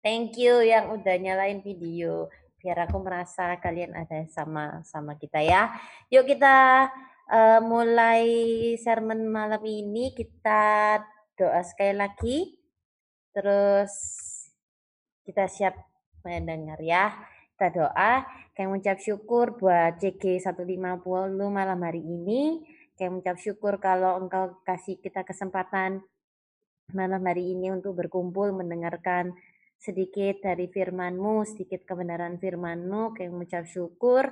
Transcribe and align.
Thank 0.00 0.40
you 0.40 0.64
yang 0.64 0.96
udah 0.96 1.12
nyalain 1.20 1.60
video 1.60 2.32
biar 2.56 2.88
aku 2.88 3.04
merasa 3.04 3.56
kalian 3.60 3.92
ada 3.92 4.24
sama 4.32 4.80
sama 4.80 5.20
kita 5.20 5.44
ya. 5.44 5.76
Yuk 6.08 6.24
kita 6.24 6.88
uh, 7.28 7.60
mulai 7.60 8.24
sermon 8.80 9.28
malam 9.28 9.60
ini 9.60 10.16
kita 10.16 11.04
doa 11.36 11.60
sekali 11.60 12.00
lagi. 12.00 12.38
Terus 13.36 13.92
kita 15.20 15.44
siap 15.52 15.76
mendengar 16.24 16.80
ya. 16.80 17.12
Kita 17.52 17.68
doa, 17.68 18.24
kayak 18.56 18.68
mengucap 18.72 18.98
syukur 19.04 19.60
buat 19.60 20.00
CG 20.00 20.40
150 20.40 20.96
malam 21.52 21.76
hari 21.84 22.00
ini. 22.00 22.64
Kayak 22.96 23.20
mengucap 23.20 23.36
syukur 23.36 23.76
kalau 23.76 24.16
engkau 24.16 24.64
kasih 24.64 24.96
kita 24.96 25.28
kesempatan 25.28 26.00
malam 26.96 27.20
hari 27.20 27.52
ini 27.52 27.68
untuk 27.68 28.00
berkumpul 28.00 28.48
mendengarkan 28.56 29.36
sedikit 29.80 30.44
dari 30.44 30.68
firman-Mu, 30.68 31.48
sedikit 31.48 31.88
kebenaran 31.88 32.36
firman-Mu, 32.36 33.16
kayak 33.16 33.32
mengucap 33.32 33.64
syukur. 33.64 34.28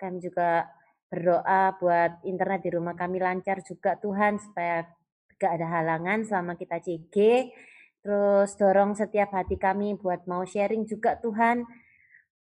Kami 0.00 0.16
juga 0.24 0.64
berdoa 1.12 1.76
buat 1.76 2.24
internet 2.24 2.64
di 2.64 2.70
rumah 2.72 2.96
kami 2.96 3.20
lancar 3.20 3.60
juga 3.60 4.00
Tuhan, 4.00 4.40
supaya 4.40 4.88
gak 5.36 5.52
ada 5.60 5.68
halangan 5.68 6.24
selama 6.24 6.56
kita 6.56 6.80
CG. 6.80 7.16
Terus 8.00 8.48
dorong 8.56 8.96
setiap 8.96 9.36
hati 9.36 9.60
kami 9.60 10.00
buat 10.00 10.24
mau 10.24 10.48
sharing 10.48 10.88
juga 10.88 11.20
Tuhan, 11.20 11.68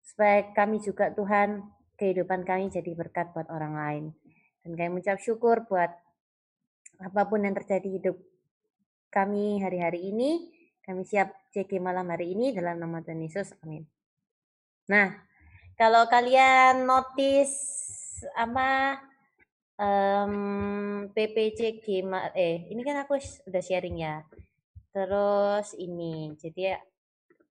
supaya 0.02 0.50
kami 0.58 0.82
juga 0.82 1.14
Tuhan, 1.14 1.62
kehidupan 1.94 2.42
kami 2.42 2.66
jadi 2.74 2.90
berkat 2.98 3.30
buat 3.30 3.46
orang 3.46 3.74
lain. 3.78 4.04
Dan 4.66 4.74
kami 4.74 4.98
mengucap 4.98 5.22
syukur 5.22 5.62
buat 5.70 5.94
apa 6.98 7.22
pun 7.30 7.46
yang 7.46 7.54
terjadi 7.54 7.88
hidup 8.00 8.16
kami 9.14 9.62
hari-hari 9.62 10.10
ini, 10.10 10.50
kami 10.84 11.08
siap 11.08 11.32
CG 11.48 11.80
malam 11.80 12.04
hari 12.12 12.36
ini 12.36 12.52
dalam 12.52 12.76
nama 12.76 13.00
Tuhan 13.00 13.24
Yesus. 13.24 13.56
Amin. 13.64 13.88
Nah, 14.84 15.16
kalau 15.80 16.04
kalian 16.12 16.84
notice 16.84 17.56
apa 18.36 19.00
um, 19.80 21.08
PPCG 21.08 22.04
eh 22.36 22.68
ini 22.68 22.80
kan 22.84 23.00
aku 23.00 23.16
udah 23.48 23.62
sharing 23.64 23.96
ya. 24.04 24.20
Terus 24.92 25.72
ini, 25.80 26.36
jadi 26.36 26.78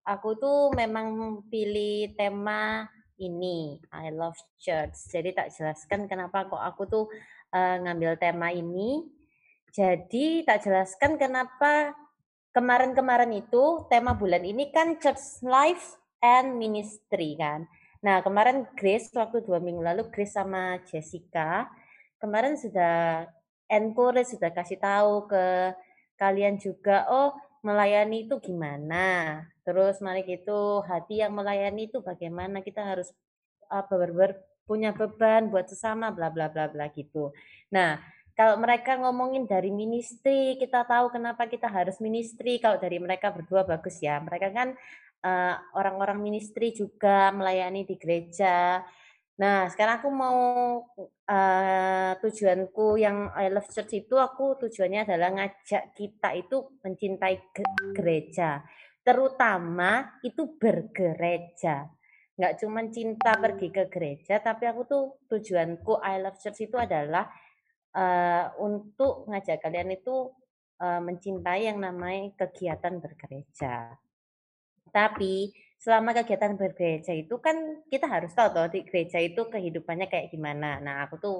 aku 0.06 0.38
tuh 0.38 0.72
memang 0.78 1.42
pilih 1.50 2.14
tema 2.14 2.86
ini 3.18 3.82
I 3.90 4.14
love 4.14 4.38
church. 4.62 5.10
Jadi 5.10 5.34
tak 5.34 5.50
jelaskan 5.58 6.06
kenapa 6.06 6.46
kok 6.46 6.62
aku 6.62 6.84
tuh 6.86 7.06
uh, 7.50 7.76
ngambil 7.82 8.22
tema 8.22 8.54
ini. 8.54 9.10
Jadi 9.74 10.46
tak 10.46 10.70
jelaskan 10.70 11.18
kenapa 11.18 11.98
kemarin-kemarin 12.54 13.34
itu 13.34 13.84
tema 13.90 14.14
bulan 14.14 14.46
ini 14.46 14.70
kan 14.70 15.02
church 15.02 15.42
life 15.42 15.98
and 16.22 16.56
ministry 16.56 17.36
kan. 17.36 17.66
Nah 18.06 18.22
kemarin 18.22 18.70
Grace 18.78 19.10
waktu 19.12 19.42
dua 19.42 19.58
minggu 19.58 19.82
lalu 19.82 20.08
Grace 20.14 20.38
sama 20.38 20.80
Jessica 20.86 21.68
kemarin 22.22 22.56
sudah 22.56 23.28
encourage 23.68 24.32
sudah 24.32 24.54
kasih 24.54 24.80
tahu 24.80 25.28
ke 25.28 25.76
kalian 26.16 26.56
juga 26.62 27.10
oh 27.10 27.36
melayani 27.66 28.30
itu 28.30 28.38
gimana. 28.40 29.42
Terus 29.66 30.00
mari 30.00 30.24
gitu 30.24 30.86
hati 30.86 31.20
yang 31.26 31.34
melayani 31.34 31.90
itu 31.90 32.00
bagaimana 32.00 32.62
kita 32.62 32.84
harus 32.84 33.10
apa 33.72 33.92
ber, 33.96 34.12
ber, 34.14 34.32
punya 34.64 34.94
beban 34.94 35.50
buat 35.50 35.68
sesama 35.68 36.12
bla 36.14 36.30
bla 36.30 36.52
bla 36.52 36.70
bla 36.70 36.86
gitu. 36.94 37.34
Nah 37.74 38.00
kalau 38.34 38.58
mereka 38.58 38.98
ngomongin 38.98 39.46
dari 39.46 39.70
ministry, 39.70 40.58
kita 40.58 40.86
tahu 40.90 41.14
kenapa 41.14 41.46
kita 41.46 41.70
harus 41.70 42.02
ministry. 42.02 42.58
Kalau 42.58 42.82
dari 42.82 42.98
mereka 42.98 43.30
berdua 43.30 43.62
bagus 43.62 44.02
ya. 44.02 44.18
Mereka 44.18 44.50
kan 44.50 44.74
uh, 45.22 45.56
orang-orang 45.78 46.18
ministry 46.18 46.74
juga 46.74 47.30
melayani 47.30 47.86
di 47.86 47.94
gereja. 47.94 48.82
Nah, 49.34 49.66
sekarang 49.66 49.98
aku 49.98 50.10
mau 50.14 50.40
uh, 51.26 52.12
tujuanku 52.22 53.02
yang 53.02 53.34
I 53.34 53.50
love 53.50 53.66
church 53.66 54.06
itu 54.06 54.14
aku 54.22 54.62
tujuannya 54.62 55.10
adalah 55.10 55.30
ngajak 55.34 55.98
kita 55.98 56.38
itu 56.38 56.78
mencintai 56.86 57.36
gereja, 57.98 58.62
terutama 59.02 60.22
itu 60.22 60.54
bergereja. 60.54 61.90
Nggak 62.38 62.54
cuma 62.62 62.86
cinta 62.94 63.34
pergi 63.34 63.74
ke 63.74 63.90
gereja, 63.90 64.38
tapi 64.38 64.70
aku 64.70 64.82
tuh 64.86 65.04
tujuanku 65.26 65.98
I 65.98 66.22
love 66.22 66.38
church 66.38 66.70
itu 66.70 66.78
adalah 66.78 67.26
uh, 67.94 68.54
untuk 68.60 69.30
ngajak 69.30 69.62
kalian 69.64 69.94
itu 69.96 70.30
uh, 70.82 71.02
mencintai 71.02 71.70
yang 71.70 71.80
namanya 71.80 72.34
kegiatan 72.38 73.00
bergereja. 73.00 73.98
Tapi 74.94 75.54
selama 75.82 76.14
kegiatan 76.14 76.54
bergereja 76.54 77.12
itu 77.18 77.36
kan 77.42 77.82
kita 77.90 78.06
harus 78.06 78.32
tahu 78.32 78.54
tuh 78.54 78.70
di 78.72 78.86
gereja 78.86 79.18
itu 79.18 79.50
kehidupannya 79.50 80.08
kayak 80.08 80.30
gimana. 80.30 80.78
Nah, 80.80 81.08
aku 81.10 81.16
tuh 81.18 81.38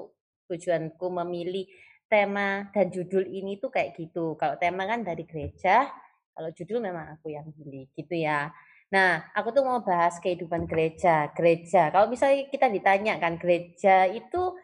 tujuanku 0.50 1.06
memilih 1.24 1.64
tema 2.10 2.68
dan 2.74 2.92
judul 2.92 3.24
ini 3.24 3.56
tuh 3.56 3.72
kayak 3.72 3.96
gitu. 3.96 4.36
Kalau 4.36 4.60
tema 4.60 4.84
kan 4.84 5.06
dari 5.06 5.24
gereja, 5.24 5.88
kalau 6.34 6.50
judul 6.52 6.82
memang 6.82 7.16
aku 7.16 7.32
yang 7.32 7.46
pilih 7.54 7.88
gitu 7.94 8.14
ya. 8.18 8.50
Nah, 8.92 9.26
aku 9.32 9.50
tuh 9.50 9.64
mau 9.64 9.80
bahas 9.80 10.20
kehidupan 10.20 10.68
gereja. 10.68 11.32
Gereja, 11.32 11.88
kalau 11.88 12.06
misalnya 12.10 12.46
kita 12.52 12.68
ditanya 12.68 13.18
kan 13.18 13.40
gereja 13.40 14.06
itu 14.06 14.54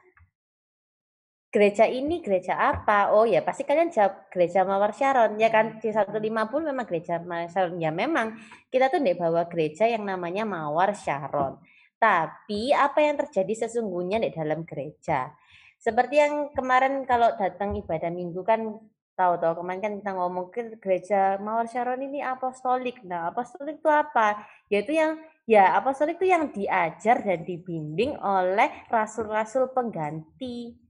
gereja 1.50 1.84
ini 1.90 2.22
gereja 2.22 2.54
apa? 2.54 3.10
Oh 3.10 3.26
ya 3.26 3.42
pasti 3.42 3.66
kalian 3.66 3.90
jawab 3.90 4.30
gereja 4.30 4.62
Mawar 4.62 4.94
Sharon 4.94 5.34
ya 5.34 5.50
kan 5.50 5.82
C150 5.82 6.22
memang 6.70 6.86
gereja 6.86 7.18
Mawar 7.18 7.50
Sharon 7.50 7.76
ya 7.82 7.90
memang 7.90 8.38
kita 8.70 8.86
tuh 8.86 9.02
tidak 9.02 9.18
bawa 9.18 9.42
gereja 9.50 9.90
yang 9.90 10.06
namanya 10.06 10.46
Mawar 10.46 10.94
Sharon. 10.94 11.58
Tapi 11.98 12.70
apa 12.72 13.02
yang 13.02 13.18
terjadi 13.20 13.66
sesungguhnya 13.66 14.22
di 14.22 14.30
dalam 14.30 14.62
gereja? 14.62 15.34
Seperti 15.76 16.22
yang 16.22 16.54
kemarin 16.54 17.02
kalau 17.04 17.34
datang 17.34 17.74
ibadah 17.76 18.08
minggu 18.14 18.40
kan 18.46 18.78
tahu-tahu 19.18 19.60
kemarin 19.60 19.80
kan 19.84 19.92
kita 19.98 20.10
ngomong 20.16 20.54
gereja 20.80 21.36
Mawar 21.42 21.66
Sharon 21.66 22.00
ini 22.00 22.22
apostolik. 22.24 23.02
Nah, 23.04 23.28
apostolik 23.28 23.82
itu 23.82 23.90
apa? 23.90 24.46
Yaitu 24.72 24.96
yang 24.96 25.18
ya 25.44 25.74
apostolik 25.76 26.16
itu 26.22 26.30
yang 26.30 26.48
diajar 26.54 27.20
dan 27.26 27.42
dibimbing 27.42 28.16
oleh 28.16 28.70
rasul-rasul 28.88 29.74
pengganti 29.76 30.88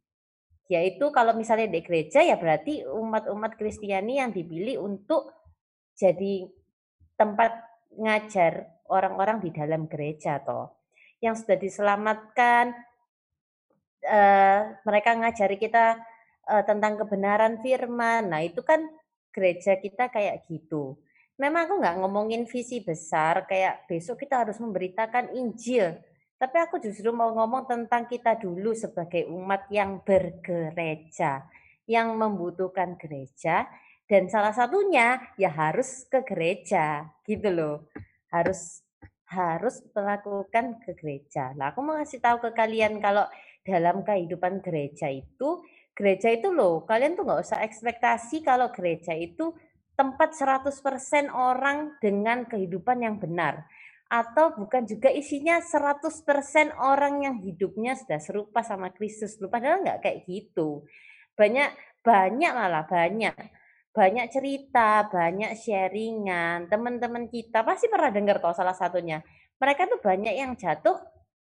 yaitu 0.70 1.10
kalau 1.10 1.34
misalnya 1.34 1.66
di 1.66 1.82
gereja 1.82 2.22
ya 2.22 2.38
berarti 2.38 2.86
umat-umat 2.86 3.58
Kristiani 3.58 4.22
yang 4.22 4.30
dipilih 4.30 4.78
untuk 4.78 5.34
jadi 5.98 6.46
tempat 7.18 7.58
ngajar 7.98 8.70
orang-orang 8.86 9.42
di 9.42 9.50
dalam 9.50 9.90
gereja 9.90 10.38
toh. 10.38 10.78
Yang 11.18 11.42
sudah 11.44 11.58
diselamatkan 11.58 12.64
uh, 14.06 14.60
mereka 14.86 15.10
ngajari 15.18 15.58
kita 15.58 15.98
uh, 16.46 16.62
tentang 16.62 17.02
kebenaran 17.02 17.58
firman. 17.58 18.30
Nah 18.30 18.46
itu 18.46 18.62
kan 18.62 18.86
gereja 19.34 19.74
kita 19.74 20.06
kayak 20.06 20.46
gitu. 20.46 20.94
Memang 21.34 21.66
aku 21.66 21.74
nggak 21.82 21.98
ngomongin 21.98 22.46
visi 22.46 22.78
besar 22.78 23.42
kayak 23.50 23.90
besok 23.90 24.22
kita 24.22 24.46
harus 24.46 24.62
memberitakan 24.62 25.34
Injil 25.34 25.98
tapi 26.40 26.56
aku 26.56 26.80
justru 26.80 27.12
mau 27.12 27.36
ngomong 27.36 27.68
tentang 27.68 28.08
kita 28.08 28.40
dulu 28.40 28.72
sebagai 28.72 29.28
umat 29.28 29.68
yang 29.68 30.00
bergereja, 30.00 31.44
yang 31.84 32.16
membutuhkan 32.16 32.96
gereja, 32.96 33.68
dan 34.08 34.24
salah 34.32 34.56
satunya 34.56 35.20
ya 35.36 35.52
harus 35.52 36.08
ke 36.08 36.24
gereja, 36.24 37.12
gitu 37.28 37.52
loh. 37.52 37.76
Harus 38.32 38.80
harus 39.28 39.84
melakukan 39.92 40.80
ke 40.80 40.96
gereja. 40.96 41.52
Nah, 41.54 41.76
aku 41.76 41.84
mau 41.84 42.00
ngasih 42.00 42.24
tahu 42.24 42.40
ke 42.40 42.50
kalian 42.56 43.04
kalau 43.04 43.28
dalam 43.60 44.00
kehidupan 44.00 44.64
gereja 44.64 45.12
itu, 45.12 45.60
gereja 45.92 46.32
itu 46.32 46.48
loh, 46.48 46.88
kalian 46.88 47.20
tuh 47.20 47.28
nggak 47.28 47.44
usah 47.44 47.60
ekspektasi 47.68 48.40
kalau 48.40 48.72
gereja 48.72 49.12
itu 49.12 49.52
tempat 49.92 50.32
100% 50.32 51.28
orang 51.28 52.00
dengan 52.00 52.48
kehidupan 52.48 53.04
yang 53.04 53.20
benar 53.20 53.68
atau 54.10 54.58
bukan 54.58 54.84
juga 54.90 55.06
isinya 55.08 55.62
100% 55.62 56.74
orang 56.74 57.22
yang 57.22 57.36
hidupnya 57.38 57.94
sudah 57.94 58.18
serupa 58.18 58.66
sama 58.66 58.90
Kristus. 58.90 59.38
Padahal 59.38 59.86
nggak 59.86 60.02
kayak 60.02 60.26
gitu. 60.26 60.82
Banyak 61.38 61.70
banyak 62.02 62.52
malah 62.52 62.84
banyak 62.90 63.38
banyak 63.90 64.30
cerita, 64.30 65.10
banyak 65.10 65.58
sharingan, 65.58 66.70
teman-teman 66.70 67.26
kita 67.26 67.66
pasti 67.66 67.90
pernah 67.90 68.14
dengar 68.14 68.38
kok 68.38 68.54
salah 68.54 68.74
satunya. 68.74 69.18
Mereka 69.58 69.90
tuh 69.90 69.98
banyak 69.98 70.34
yang 70.34 70.54
jatuh 70.54 70.94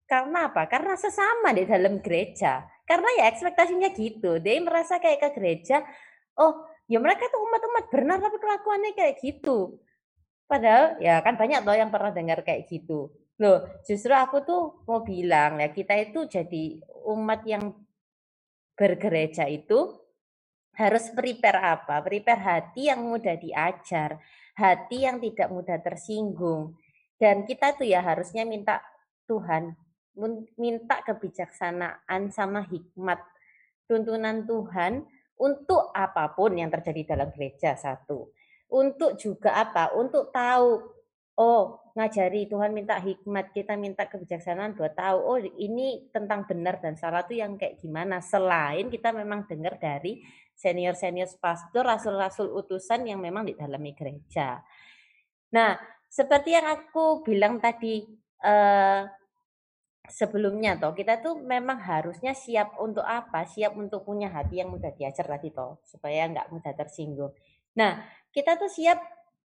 karena 0.09 0.49
apa? 0.49 0.65
Karena 0.65 0.97
sesama 0.97 1.53
di 1.53 1.69
dalam 1.69 2.01
gereja. 2.01 2.65
Karena 2.89 3.05
ya 3.21 3.29
ekspektasinya 3.29 3.93
gitu. 3.93 4.41
Dia 4.41 4.57
merasa 4.65 4.97
kayak 4.97 5.21
ke 5.21 5.29
gereja, 5.37 5.85
oh 6.41 6.65
ya 6.89 6.97
mereka 6.97 7.29
tuh 7.29 7.37
umat-umat 7.37 7.85
benar 7.93 8.17
tapi 8.17 8.37
kelakuannya 8.41 8.91
kayak 8.97 9.21
gitu. 9.21 9.77
Padahal 10.49 10.97
ya 10.97 11.21
kan 11.21 11.37
banyak 11.37 11.61
loh 11.61 11.77
yang 11.77 11.93
pernah 11.93 12.09
dengar 12.09 12.41
kayak 12.41 12.65
gitu. 12.65 13.13
Loh, 13.37 13.69
justru 13.85 14.09
aku 14.11 14.41
tuh 14.41 14.81
mau 14.89 15.05
bilang 15.05 15.61
ya 15.61 15.69
kita 15.69 15.93
itu 15.93 16.25
jadi 16.25 16.81
umat 17.05 17.45
yang 17.45 17.71
bergereja 18.73 19.45
itu 19.45 19.93
harus 20.73 21.13
prepare 21.13 21.61
apa? 21.61 22.01
Prepare 22.01 22.41
hati 22.41 22.89
yang 22.89 23.05
mudah 23.05 23.37
diajar, 23.37 24.17
hati 24.57 25.05
yang 25.05 25.21
tidak 25.21 25.53
mudah 25.53 25.77
tersinggung. 25.85 26.73
Dan 27.19 27.45
kita 27.45 27.77
tuh 27.77 27.85
ya 27.85 28.01
harusnya 28.01 28.41
minta 28.41 28.81
Tuhan, 29.29 29.77
minta 30.57 31.03
kebijaksanaan 31.05 32.33
sama 32.33 32.65
hikmat 32.65 33.21
tuntunan 33.85 34.47
Tuhan 34.49 35.05
untuk 35.37 35.91
apa 35.93 36.33
pun 36.33 36.57
yang 36.57 36.71
terjadi 36.73 37.13
dalam 37.15 37.29
gereja 37.35 37.75
satu. 37.75 38.31
Untuk 38.69 39.17
juga 39.17 39.57
apa? 39.57 39.89
Untuk 39.97 40.29
tahu 40.29 40.93
oh 41.39 41.63
ngajari 41.97 42.45
Tuhan 42.45 42.69
minta 42.69 43.01
hikmat 43.01 43.49
kita 43.49 43.73
minta 43.79 44.05
kebijaksanaan 44.05 44.77
buat 44.77 44.93
tahu 44.93 45.17
oh 45.17 45.39
ini 45.41 46.11
tentang 46.13 46.45
benar 46.45 46.77
dan 46.77 46.93
salah 46.93 47.25
itu 47.25 47.41
yang 47.41 47.57
kayak 47.57 47.81
gimana? 47.81 48.21
Selain 48.21 48.87
kita 48.93 49.09
memang 49.09 49.49
dengar 49.49 49.81
dari 49.81 50.21
senior 50.53 50.93
senior 50.93 51.27
pastor 51.41 51.87
rasul-rasul 51.87 52.53
utusan 52.61 53.09
yang 53.09 53.17
memang 53.17 53.49
di 53.49 53.57
dalam 53.57 53.81
gereja. 53.81 54.61
Nah 55.55 55.79
seperti 56.05 56.53
yang 56.53 56.69
aku 56.69 57.25
bilang 57.25 57.57
tadi 57.57 58.05
eh, 58.45 59.01
sebelumnya 60.09 60.77
toh 60.77 60.93
kita 60.93 61.21
tuh 61.21 61.41
memang 61.41 61.81
harusnya 61.81 62.37
siap 62.37 62.77
untuk 62.77 63.05
apa? 63.05 63.49
Siap 63.49 63.73
untuk 63.73 64.05
punya 64.05 64.29
hati 64.29 64.61
yang 64.61 64.69
mudah 64.69 64.93
diajar 64.93 65.25
tadi 65.25 65.49
toh 65.49 65.81
supaya 65.89 66.29
nggak 66.29 66.53
mudah 66.53 66.73
tersinggung 66.77 67.33
nah 67.79 68.03
kita 68.35 68.59
tuh 68.59 68.67
siap 68.67 68.99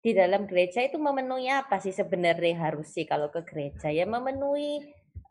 di 0.04 0.12
dalam 0.14 0.46
gereja 0.46 0.86
itu 0.86 1.00
memenuhi 1.02 1.50
apa 1.50 1.82
sih 1.82 1.92
sebenarnya 1.92 2.70
harus 2.70 2.94
sih 2.94 3.08
kalau 3.08 3.34
ke 3.34 3.42
gereja 3.48 3.90
ya 3.90 4.06
memenuhi 4.06 4.84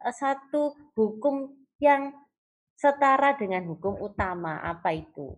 uh, 0.03 0.15
satu 0.15 0.75
hukum 0.99 1.55
yang 1.79 2.13
setara 2.77 3.39
dengan 3.41 3.65
hukum 3.65 3.97
utama 3.97 4.61
apa 4.61 4.93
itu? 4.93 5.33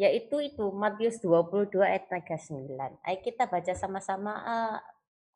Yaitu 0.00 0.42
itu 0.42 0.66
Matius 0.74 1.22
22 1.22 1.78
ayat 1.84 2.10
39 2.10 2.74
ayo 3.06 3.18
kita 3.22 3.46
baca 3.46 3.72
sama-sama 3.76 4.32
uh, 4.42 4.78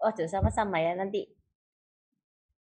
oh 0.02 0.12
sama-sama 0.26 0.80
ya 0.80 0.96
nanti. 0.96 1.28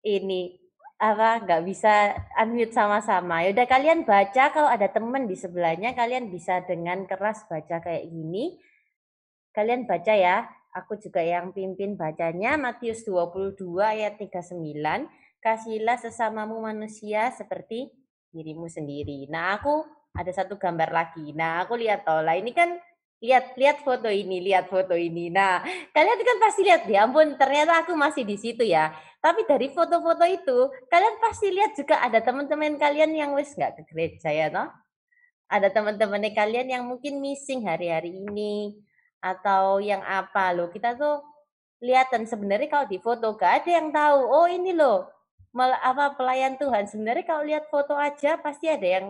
Ini 0.03 0.62
apa 1.02 1.43
nggak 1.43 1.62
bisa 1.66 2.14
unmute 2.38 2.70
sama-sama 2.70 3.43
ya 3.43 3.50
udah 3.50 3.66
kalian 3.66 4.06
baca 4.06 4.54
kalau 4.54 4.70
ada 4.70 4.87
teman 4.87 5.26
di 5.26 5.34
sebelahnya 5.34 5.99
kalian 5.99 6.31
bisa 6.31 6.62
dengan 6.62 7.10
keras 7.10 7.43
baca 7.50 7.82
kayak 7.82 8.06
gini 8.06 8.62
Kalian 9.52 9.84
baca 9.84 10.16
ya, 10.16 10.49
aku 10.72 10.96
juga 10.96 11.20
yang 11.20 11.52
pimpin 11.52 11.93
bacanya 11.93 12.56
Matius 12.56 13.04
22 13.04 13.84
ayat 13.84 14.16
39. 14.16 15.04
Kasihilah 15.44 16.00
sesamamu 16.00 16.64
manusia 16.64 17.28
seperti 17.37 17.93
dirimu 18.32 18.64
sendiri. 18.72 19.28
Nah, 19.28 19.60
aku 19.60 19.84
ada 20.16 20.32
satu 20.32 20.56
gambar 20.56 20.88
lagi. 20.88 21.37
Nah, 21.37 21.69
aku 21.69 21.76
lihat 21.76 22.08
toh 22.08 22.25
lah 22.25 22.32
ini 22.32 22.56
kan 22.56 22.81
lihat 23.22 23.54
lihat 23.54 23.86
foto 23.86 24.10
ini, 24.10 24.42
lihat 24.42 24.66
foto 24.66 24.98
ini. 24.98 25.30
Nah, 25.30 25.62
kalian 25.94 26.20
kan 26.20 26.38
pasti 26.42 26.66
lihat 26.66 26.82
ya 26.90 27.06
ampun 27.06 27.38
ternyata 27.38 27.86
aku 27.86 27.94
masih 27.94 28.26
di 28.26 28.34
situ 28.34 28.66
ya. 28.66 28.90
Tapi 29.22 29.46
dari 29.46 29.70
foto-foto 29.70 30.26
itu, 30.26 30.66
kalian 30.90 31.16
pasti 31.22 31.54
lihat 31.54 31.78
juga 31.78 32.02
ada 32.02 32.19
teman-teman 32.19 32.74
kalian 32.74 33.14
yang 33.14 33.30
wis 33.38 33.54
nggak 33.54 33.78
ke 33.78 33.82
gereja 33.94 34.34
ya 34.34 34.50
toh. 34.50 34.69
Ada 35.46 35.70
teman-teman 35.70 36.26
kalian 36.34 36.66
yang 36.66 36.82
mungkin 36.82 37.22
missing 37.22 37.62
hari-hari 37.62 38.10
ini 38.10 38.74
atau 39.22 39.78
yang 39.78 40.02
apa 40.02 40.50
loh 40.50 40.66
kita 40.66 40.98
tuh 40.98 41.22
lihat 41.78 42.10
dan 42.10 42.26
sebenarnya 42.26 42.66
kalau 42.66 42.86
di 42.90 42.98
foto 42.98 43.38
gak 43.38 43.62
ada 43.62 43.70
yang 43.70 43.94
tahu 43.94 44.18
oh 44.18 44.50
ini 44.50 44.75
loh 44.75 45.06
apa 45.60 46.18
pelayan 46.18 46.58
Tuhan 46.58 46.90
sebenarnya 46.90 47.25
kalau 47.26 47.42
lihat 47.46 47.70
foto 47.70 47.94
aja 47.94 48.40
pasti 48.40 48.66
ada 48.66 48.82
yang 48.82 49.06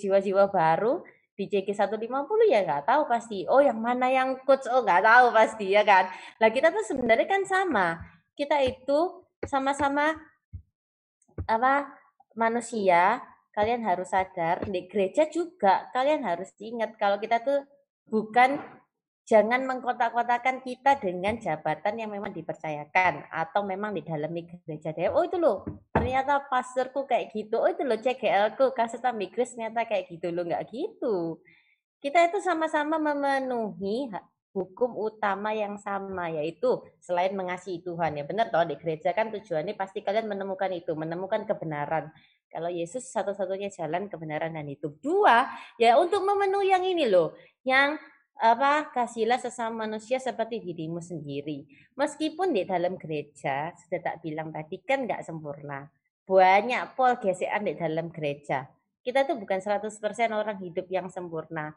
jiwa-jiwa 0.00 0.48
baru 0.48 1.04
di 1.40 1.48
CG 1.48 1.72
150 1.72 2.04
ya 2.52 2.60
nggak 2.68 2.84
tahu 2.84 3.08
pasti. 3.08 3.48
Oh 3.48 3.64
yang 3.64 3.80
mana 3.80 4.12
yang 4.12 4.36
coach? 4.44 4.68
Oh 4.68 4.84
nggak 4.84 5.00
tahu 5.00 5.32
pasti 5.32 5.72
ya 5.72 5.80
kan? 5.80 6.12
Lah 6.36 6.52
kita 6.52 6.68
tuh 6.68 6.84
sebenarnya 6.84 7.24
kan 7.24 7.48
sama. 7.48 7.96
Kita 8.36 8.60
itu 8.60 9.24
sama-sama 9.48 10.12
apa 11.48 11.88
manusia. 12.36 13.24
Kalian 13.56 13.80
harus 13.88 14.12
sadar. 14.12 14.68
Di 14.68 14.84
gereja 14.84 15.24
juga 15.32 15.88
kalian 15.96 16.28
harus 16.28 16.52
ingat 16.60 17.00
kalau 17.00 17.16
kita 17.16 17.40
tuh 17.40 17.64
bukan 18.04 18.60
jangan 19.30 19.62
mengkotak-kotakan 19.62 20.58
kita 20.58 20.98
dengan 20.98 21.38
jabatan 21.38 22.02
yang 22.02 22.10
memang 22.10 22.34
dipercayakan 22.34 23.30
atau 23.30 23.62
memang 23.62 23.94
di 23.94 24.02
dalam 24.02 24.34
gereja 24.34 24.90
deh. 24.90 25.06
Oh 25.14 25.22
itu 25.22 25.38
loh, 25.38 25.62
ternyata 25.94 26.42
pastorku 26.50 27.06
kayak 27.06 27.30
gitu. 27.30 27.62
Oh 27.62 27.70
itu 27.70 27.86
loh 27.86 27.94
CGL 27.94 28.58
ku 28.58 28.74
kasih 28.74 28.98
migris 29.14 29.54
ternyata 29.54 29.86
kayak 29.86 30.10
gitu 30.10 30.34
loh, 30.34 30.42
nggak 30.42 30.66
gitu. 30.74 31.38
Kita 32.02 32.26
itu 32.26 32.42
sama-sama 32.42 32.98
memenuhi 32.98 34.10
hukum 34.50 34.98
utama 34.98 35.54
yang 35.54 35.78
sama 35.78 36.26
yaitu 36.26 36.82
selain 36.98 37.30
mengasihi 37.30 37.86
Tuhan 37.86 38.18
ya 38.18 38.26
benar 38.26 38.50
toh 38.50 38.66
di 38.66 38.74
gereja 38.74 39.14
kan 39.14 39.30
tujuannya 39.30 39.78
pasti 39.78 40.02
kalian 40.02 40.26
menemukan 40.26 40.74
itu 40.74 40.90
menemukan 40.98 41.46
kebenaran 41.46 42.10
kalau 42.50 42.66
Yesus 42.66 43.14
satu-satunya 43.14 43.70
jalan 43.70 44.10
kebenaran 44.10 44.50
dan 44.50 44.66
hidup 44.66 44.98
dua 44.98 45.46
ya 45.78 45.94
untuk 46.02 46.26
memenuhi 46.26 46.74
yang 46.74 46.82
ini 46.82 47.06
loh 47.06 47.38
yang 47.62 47.94
apa 48.40 48.88
kasihlah 48.94 49.36
sesama 49.36 49.84
manusia 49.84 50.16
seperti 50.16 50.62
dirimu 50.62 51.02
sendiri. 51.02 51.66
Meskipun 51.98 52.56
di 52.56 52.64
dalam 52.64 52.96
gereja 52.96 53.74
sudah 53.76 54.00
tak 54.00 54.24
bilang 54.24 54.48
tadi 54.54 54.80
kan 54.80 55.04
nggak 55.04 55.26
sempurna. 55.26 55.88
Banyak 56.24 56.94
pol 56.94 57.18
gesekan 57.18 57.66
di 57.66 57.74
dalam 57.76 58.08
gereja. 58.08 58.64
Kita 59.00 59.24
tuh 59.24 59.36
bukan 59.40 59.60
100% 59.60 59.90
orang 60.30 60.56
hidup 60.60 60.86
yang 60.88 61.08
sempurna. 61.10 61.72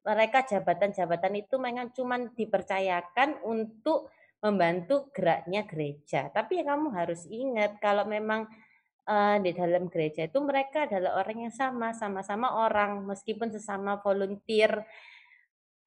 Mereka 0.00 0.48
jabatan-jabatan 0.48 1.34
itu 1.36 1.60
memang 1.60 1.92
cuma 1.92 2.16
dipercayakan 2.16 3.44
untuk 3.44 4.08
membantu 4.40 5.12
geraknya 5.12 5.68
gereja. 5.68 6.32
Tapi 6.32 6.64
ya 6.64 6.72
kamu 6.72 6.88
harus 6.96 7.28
ingat 7.28 7.76
kalau 7.76 8.08
memang 8.08 8.48
uh, 9.04 9.36
di 9.38 9.52
dalam 9.52 9.92
gereja 9.92 10.24
itu 10.26 10.38
mereka 10.40 10.88
adalah 10.88 11.20
orang 11.20 11.48
yang 11.48 11.54
sama, 11.54 11.92
sama-sama 11.92 12.64
orang 12.64 13.04
meskipun 13.04 13.52
sesama 13.52 14.00
volunteer 14.00 14.80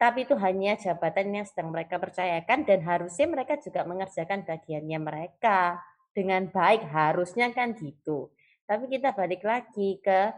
tapi 0.03 0.27
itu 0.27 0.35
hanya 0.35 0.75
jabatan 0.75 1.31
yang 1.31 1.47
sedang 1.47 1.71
mereka 1.71 1.95
percayakan 1.95 2.67
dan 2.67 2.83
harusnya 2.83 3.23
mereka 3.23 3.55
juga 3.55 3.87
mengerjakan 3.87 4.43
bagiannya 4.43 4.99
mereka. 4.99 5.79
Dengan 6.11 6.45
baik 6.51 6.91
harusnya 6.91 7.49
kan 7.55 7.71
gitu. 7.73 8.27
Tapi 8.67 8.91
kita 8.91 9.15
balik 9.15 9.47
lagi 9.47 10.03
ke 10.03 10.29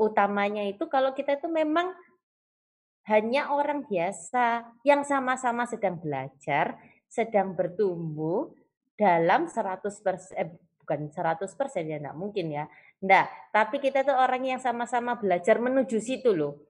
utamanya 0.00 0.64
itu 0.64 0.88
kalau 0.88 1.12
kita 1.12 1.36
itu 1.36 1.46
memang 1.46 1.92
hanya 3.04 3.52
orang 3.52 3.84
biasa 3.84 4.64
yang 4.82 5.04
sama-sama 5.04 5.68
sedang 5.68 6.00
belajar, 6.00 6.80
sedang 7.04 7.52
bertumbuh 7.52 8.50
dalam 8.96 9.44
100% 9.44 10.40
eh, 10.40 10.56
bukan 10.80 11.06
100% 11.12 11.44
ya 11.84 12.00
enggak 12.00 12.16
mungkin 12.16 12.48
ya. 12.48 12.64
Enggak, 12.98 13.28
tapi 13.52 13.76
kita 13.76 14.08
tuh 14.08 14.16
orang 14.16 14.56
yang 14.56 14.58
sama-sama 14.58 15.20
belajar 15.20 15.60
menuju 15.60 16.00
situ 16.00 16.32
loh 16.32 16.69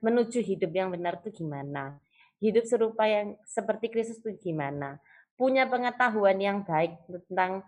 menuju 0.00 0.38
hidup 0.38 0.70
yang 0.70 0.94
benar 0.94 1.18
itu 1.18 1.42
gimana? 1.42 1.98
Hidup 2.38 2.64
serupa 2.70 3.02
yang 3.10 3.34
seperti 3.42 3.90
Kristus 3.90 4.22
itu 4.22 4.50
gimana? 4.50 5.02
Punya 5.34 5.66
pengetahuan 5.66 6.38
yang 6.38 6.62
baik 6.62 6.98
tentang 7.10 7.66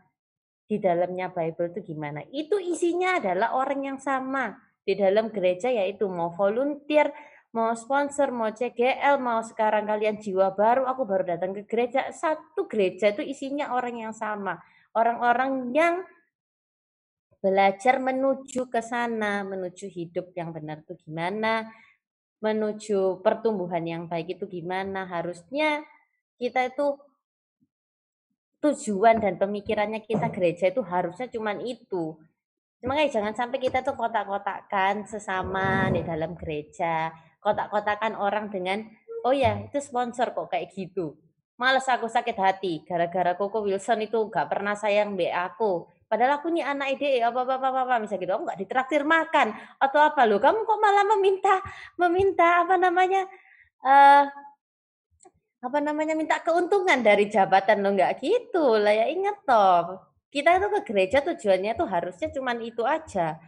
di 0.71 0.79
dalamnya 0.79 1.35
Bible 1.35 1.75
itu 1.75 1.95
gimana? 1.95 2.23
Itu 2.31 2.63
isinya 2.63 3.19
adalah 3.19 3.59
orang 3.59 3.83
yang 3.83 3.99
sama 3.99 4.55
di 4.87 4.95
dalam 4.95 5.35
gereja 5.35 5.67
yaitu 5.67 6.07
mau 6.07 6.31
volunteer, 6.31 7.11
mau 7.51 7.75
sponsor, 7.75 8.31
mau 8.31 8.55
CGL, 8.55 9.19
mau 9.19 9.43
sekarang 9.43 9.91
kalian 9.91 10.23
jiwa 10.23 10.55
baru, 10.55 10.87
aku 10.87 11.03
baru 11.03 11.35
datang 11.35 11.51
ke 11.59 11.67
gereja. 11.67 12.15
Satu 12.15 12.71
gereja 12.71 13.11
itu 13.11 13.27
isinya 13.27 13.75
orang 13.75 13.99
yang 13.99 14.15
sama. 14.15 14.63
Orang-orang 14.95 15.75
yang 15.75 16.07
belajar 17.41 17.97
menuju 17.99 18.69
ke 18.69 18.85
sana, 18.85 19.43
menuju 19.43 19.89
hidup 19.89 20.37
yang 20.37 20.53
benar 20.53 20.85
itu 20.85 20.95
gimana, 21.01 21.73
menuju 22.45 23.25
pertumbuhan 23.25 23.85
yang 23.85 24.03
baik 24.07 24.37
itu 24.37 24.45
gimana. 24.49 25.09
Harusnya 25.09 25.85
kita 26.37 26.69
itu 26.69 27.01
tujuan 28.61 29.25
dan 29.25 29.41
pemikirannya 29.41 30.05
kita 30.05 30.29
gereja 30.29 30.69
itu 30.69 30.85
harusnya 30.85 31.33
cuman 31.33 31.65
itu. 31.65 32.17
Makanya 32.85 33.09
jangan 33.13 33.35
sampai 33.37 33.59
kita 33.61 33.85
tuh 33.85 33.97
kotak-kotakan 33.97 35.05
sesama 35.05 35.93
di 35.93 36.01
dalam 36.01 36.33
gereja, 36.37 37.13
kotak-kotakan 37.41 38.17
orang 38.17 38.49
dengan 38.49 38.85
oh 39.25 39.37
ya 39.37 39.65
itu 39.65 39.81
sponsor 39.81 40.33
kok 40.33 40.53
kayak 40.53 40.73
gitu. 40.73 41.17
Males 41.61 41.85
aku 41.85 42.09
sakit 42.09 42.37
hati 42.41 42.81
gara-gara 42.89 43.37
Koko 43.37 43.61
Wilson 43.69 44.09
itu 44.09 44.33
gak 44.33 44.49
pernah 44.49 44.73
sayang 44.73 45.13
be 45.13 45.29
aku 45.29 45.85
Padahal 46.11 46.43
aku 46.43 46.51
nih 46.51 46.67
anak 46.67 46.99
ide 46.99 47.23
apa 47.23 47.47
apa 47.47 47.55
apa 47.63 47.81
apa 47.87 47.95
misalnya 48.03 48.27
gitu, 48.27 48.35
aku 48.35 48.45
nggak 48.51 48.61
ditraktir 48.67 49.03
makan 49.07 49.55
atau 49.79 50.01
apa. 50.03 50.27
Lo? 50.27 50.43
Kamu 50.43 50.67
kok 50.67 50.79
malah 50.83 51.07
meminta 51.15 51.63
meminta 51.95 52.67
apa 52.67 52.75
namanya 52.75 53.23
uh, 53.87 54.27
apa 55.63 55.79
namanya 55.79 56.19
minta 56.19 56.43
keuntungan 56.43 56.99
dari 56.99 57.31
jabatan? 57.31 57.79
Lo 57.87 57.95
nggak 57.95 58.19
gitu. 58.19 58.75
Lah 58.75 58.91
ya 58.91 59.07
inget 59.07 59.39
toh 59.47 60.11
kita 60.31 60.63
itu 60.63 60.67
ke 60.79 60.81
gereja 60.87 61.19
tujuannya 61.27 61.75
tuh 61.75 61.91
harusnya 61.91 62.31
cuman 62.31 62.59
itu 62.63 62.87
aja. 62.87 63.39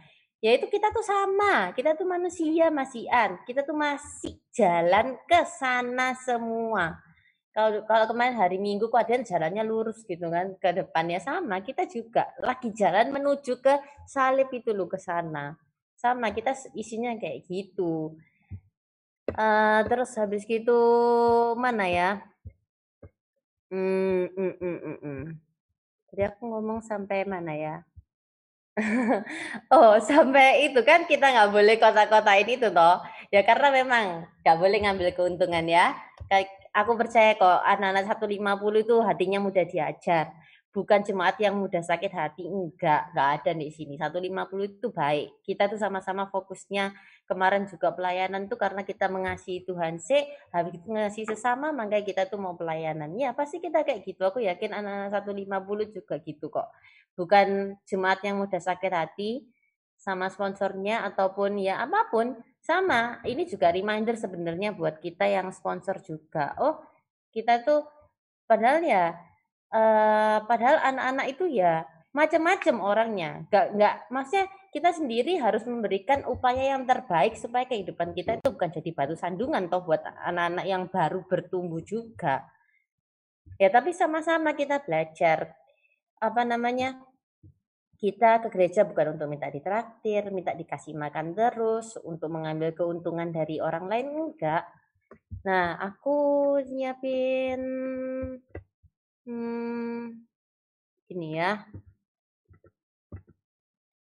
Ya 0.43 0.51
itu 0.59 0.67
kita 0.67 0.91
tuh 0.91 1.07
sama, 1.07 1.71
kita 1.71 1.95
tuh 1.95 2.03
manusia 2.03 2.67
masihan, 2.67 3.39
kita 3.47 3.63
tuh 3.63 3.79
masih 3.79 4.35
jalan 4.51 5.15
ke 5.23 5.39
sana 5.47 6.11
semua. 6.19 6.99
Kalau 7.53 7.85
kalau 7.85 8.05
kemarin 8.09 8.33
hari 8.33 8.57
Minggu 8.57 8.89
ada 8.89 9.13
jalannya 9.21 9.61
lurus 9.61 10.01
gitu 10.09 10.25
kan 10.33 10.57
ke 10.57 10.73
depannya 10.73 11.21
sama, 11.21 11.61
kita 11.61 11.85
juga 11.85 12.33
lagi 12.41 12.73
jalan 12.73 13.13
menuju 13.13 13.61
ke 13.61 13.77
salib 14.09 14.49
itu 14.49 14.73
loh 14.73 14.89
ke 14.89 14.97
sana. 14.97 15.53
Sama 15.93 16.33
kita 16.33 16.57
isinya 16.73 17.13
kayak 17.13 17.45
gitu. 17.45 18.17
Uh, 19.37 19.85
terus 19.85 20.17
habis 20.17 20.49
gitu 20.49 20.81
mana 21.53 21.85
ya? 21.85 22.09
Hmm, 23.69 24.33
mm, 24.33 24.53
mm, 24.57 24.77
mm, 24.81 24.97
mm. 25.01 25.21
Jadi 26.09 26.21
aku 26.29 26.41
ngomong 26.49 26.81
sampai 26.81 27.21
mana 27.25 27.53
ya? 27.53 27.75
Oh, 29.73 30.01
sampai 30.01 30.69
itu 30.69 30.81
kan 30.81 31.05
kita 31.05 31.29
nggak 31.29 31.53
boleh 31.53 31.77
kota-kotain 31.77 32.49
itu 32.49 32.73
toh. 32.73 32.97
Ya 33.29 33.45
karena 33.45 33.69
memang 33.69 34.25
nggak 34.41 34.57
boleh 34.57 34.77
ngambil 34.81 35.09
keuntungan 35.13 35.65
ya. 35.69 35.93
Aku 36.73 36.97
percaya 36.97 37.37
kok 37.37 37.61
anak-anak 37.61 38.17
150 38.17 38.81
itu 38.81 38.95
hatinya 39.05 39.39
mudah 39.39 39.65
diajar. 39.65 40.33
Bukan 40.73 41.05
jemaat 41.05 41.37
yang 41.37 41.53
mudah 41.53 41.85
sakit 41.85 42.09
hati, 42.09 42.49
enggak, 42.49 43.13
enggak 43.13 43.29
ada 43.37 43.51
di 43.53 43.69
sini. 43.69 43.93
150 43.93 44.81
itu 44.81 44.89
baik. 44.89 45.45
Kita 45.45 45.69
tuh 45.69 45.77
sama-sama 45.77 46.25
fokusnya 46.33 46.97
kemarin 47.29 47.69
juga 47.69 47.93
pelayanan 47.93 48.49
tuh 48.49 48.57
karena 48.57 48.81
kita 48.81 49.05
mengasihi 49.05 49.69
Tuhan 49.69 50.01
sih, 50.01 50.25
habis 50.49 50.81
itu 50.81 50.89
mengasihi 50.89 51.29
sesama, 51.29 51.69
makanya 51.69 52.01
kita 52.01 52.21
tuh 52.25 52.41
mau 52.41 52.57
pelayanan. 52.57 53.13
Ya 53.13 53.37
pasti 53.37 53.61
kita 53.61 53.85
kayak 53.85 54.01
gitu. 54.01 54.25
Aku 54.25 54.41
yakin 54.41 54.73
anak-anak 54.73 55.13
150 55.13 55.93
juga 55.93 56.15
gitu 56.25 56.49
kok 56.49 56.73
bukan 57.13 57.77
jemaat 57.85 58.19
yang 58.25 58.41
mudah 58.41 58.61
sakit 58.61 58.91
hati 58.93 59.45
sama 59.97 60.27
sponsornya 60.27 61.05
ataupun 61.07 61.61
ya 61.61 61.79
apa 61.79 62.09
pun 62.11 62.35
sama 62.63 63.19
ini 63.27 63.43
juga 63.43 63.75
reminder 63.75 64.15
sebenarnya 64.15 64.71
buat 64.71 65.03
kita 65.03 65.27
yang 65.27 65.51
sponsor 65.51 65.99
juga. 65.99 66.55
Oh 66.63 66.79
kita 67.35 67.59
tuh 67.59 67.83
padahal 68.47 68.79
ya 68.87 69.11
eh, 69.67 70.37
padahal 70.47 70.79
anak-anak 70.79 71.27
itu 71.35 71.45
ya 71.51 71.83
macam-macam 72.15 72.75
orangnya. 72.79 73.31
Nggak 73.51 73.65
nggak 73.75 73.95
maksudnya 74.15 74.45
kita 74.71 74.89
sendiri 74.95 75.37
harus 75.43 75.67
memberikan 75.67 76.23
upaya 76.23 76.73
yang 76.73 76.87
terbaik 76.87 77.35
supaya 77.35 77.67
kehidupan 77.67 78.15
kita 78.15 78.39
itu 78.39 78.47
bukan 78.47 78.71
jadi 78.71 78.89
batu 78.95 79.15
sandungan 79.19 79.67
toh 79.67 79.83
buat 79.83 80.01
anak-anak 80.01 80.65
yang 80.65 80.87
baru 80.87 81.19
bertumbuh 81.27 81.83
juga. 81.83 82.47
Ya 83.59 83.67
tapi 83.67 83.91
sama-sama 83.91 84.55
kita 84.55 84.79
belajar 84.81 85.51
apa 86.17 86.41
namanya 86.47 86.95
kita 88.03 88.43
ke 88.43 88.51
gereja 88.51 88.83
bukan 88.83 89.15
untuk 89.15 89.31
minta 89.31 89.47
ditraktir, 89.47 90.27
minta 90.27 90.51
dikasih 90.51 90.91
makan 90.91 91.31
terus, 91.31 91.95
untuk 92.03 92.35
mengambil 92.35 92.75
keuntungan 92.75 93.31
dari 93.31 93.63
orang 93.63 93.87
lain 93.87 94.07
enggak. 94.11 94.67
Nah, 95.47 95.79
aku 95.79 96.59
nyiapin 96.67 97.63
hmm, 99.23 100.19
ini 101.15 101.29
ya. 101.31 101.63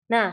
Nah, 0.09 0.33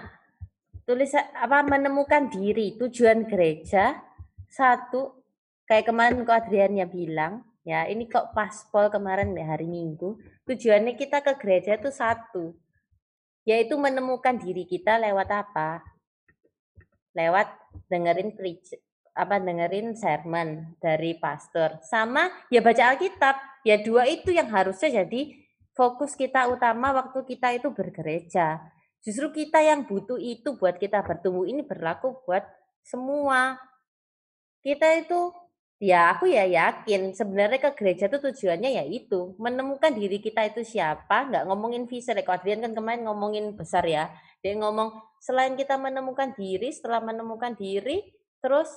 tulis 0.88 1.12
apa 1.20 1.60
menemukan 1.68 2.32
diri 2.32 2.80
tujuan 2.80 3.28
gereja 3.28 4.00
satu 4.48 5.28
kayak 5.68 5.92
kemarin 5.92 6.24
kok 6.24 6.48
Adriannya 6.48 6.88
bilang 6.88 7.44
Ya, 7.62 7.86
ini 7.86 8.10
kok 8.10 8.34
paspol 8.34 8.90
kemarin 8.90 9.38
ya 9.38 9.54
hari 9.54 9.70
Minggu. 9.70 10.18
Tujuannya 10.50 10.98
kita 10.98 11.22
ke 11.22 11.38
gereja 11.38 11.78
itu 11.78 11.94
satu, 11.94 12.58
yaitu 13.48 13.78
menemukan 13.78 14.38
diri 14.38 14.68
kita 14.70 15.02
lewat 15.02 15.30
apa? 15.30 15.82
Lewat 17.12 17.48
dengerin 17.92 18.38
preach, 18.38 18.78
apa 19.12 19.42
dengerin 19.42 19.98
sermon 19.98 20.78
dari 20.80 21.20
pastor, 21.20 21.82
sama 21.84 22.32
ya 22.48 22.64
baca 22.64 22.96
Alkitab. 22.96 23.36
Ya 23.62 23.78
dua 23.78 24.10
itu 24.10 24.34
yang 24.34 24.50
harusnya 24.50 25.06
jadi 25.06 25.38
fokus 25.78 26.18
kita 26.18 26.50
utama 26.50 26.94
waktu 26.96 27.22
kita 27.26 27.54
itu 27.54 27.70
bergereja. 27.70 28.62
Justru 29.02 29.34
kita 29.34 29.62
yang 29.66 29.90
butuh 29.90 30.18
itu 30.22 30.54
buat 30.58 30.78
kita 30.78 31.02
bertumbuh 31.02 31.50
ini 31.50 31.66
berlaku 31.66 32.22
buat 32.26 32.46
semua. 32.86 33.58
Kita 34.62 34.94
itu 34.94 35.34
Ya, 35.82 36.14
aku 36.14 36.30
ya 36.30 36.46
yakin 36.46 37.10
sebenarnya 37.18 37.58
ke 37.58 37.74
gereja 37.74 38.06
itu 38.06 38.22
tujuannya 38.22 38.70
ya 38.70 38.86
itu 38.86 39.34
menemukan 39.42 39.90
diri 39.90 40.22
kita 40.22 40.46
itu 40.46 40.62
siapa, 40.62 41.26
nggak 41.26 41.50
ngomongin 41.50 41.90
visi. 41.90 42.14
Like 42.14 42.30
Adrian 42.30 42.62
kan 42.62 42.78
kemarin 42.78 43.02
ngomongin 43.10 43.58
besar 43.58 43.82
ya. 43.90 44.14
Dia 44.46 44.62
ngomong 44.62 44.94
selain 45.18 45.58
kita 45.58 45.82
menemukan 45.82 46.38
diri, 46.38 46.70
setelah 46.70 47.02
menemukan 47.02 47.58
diri, 47.58 47.98
terus 48.46 48.70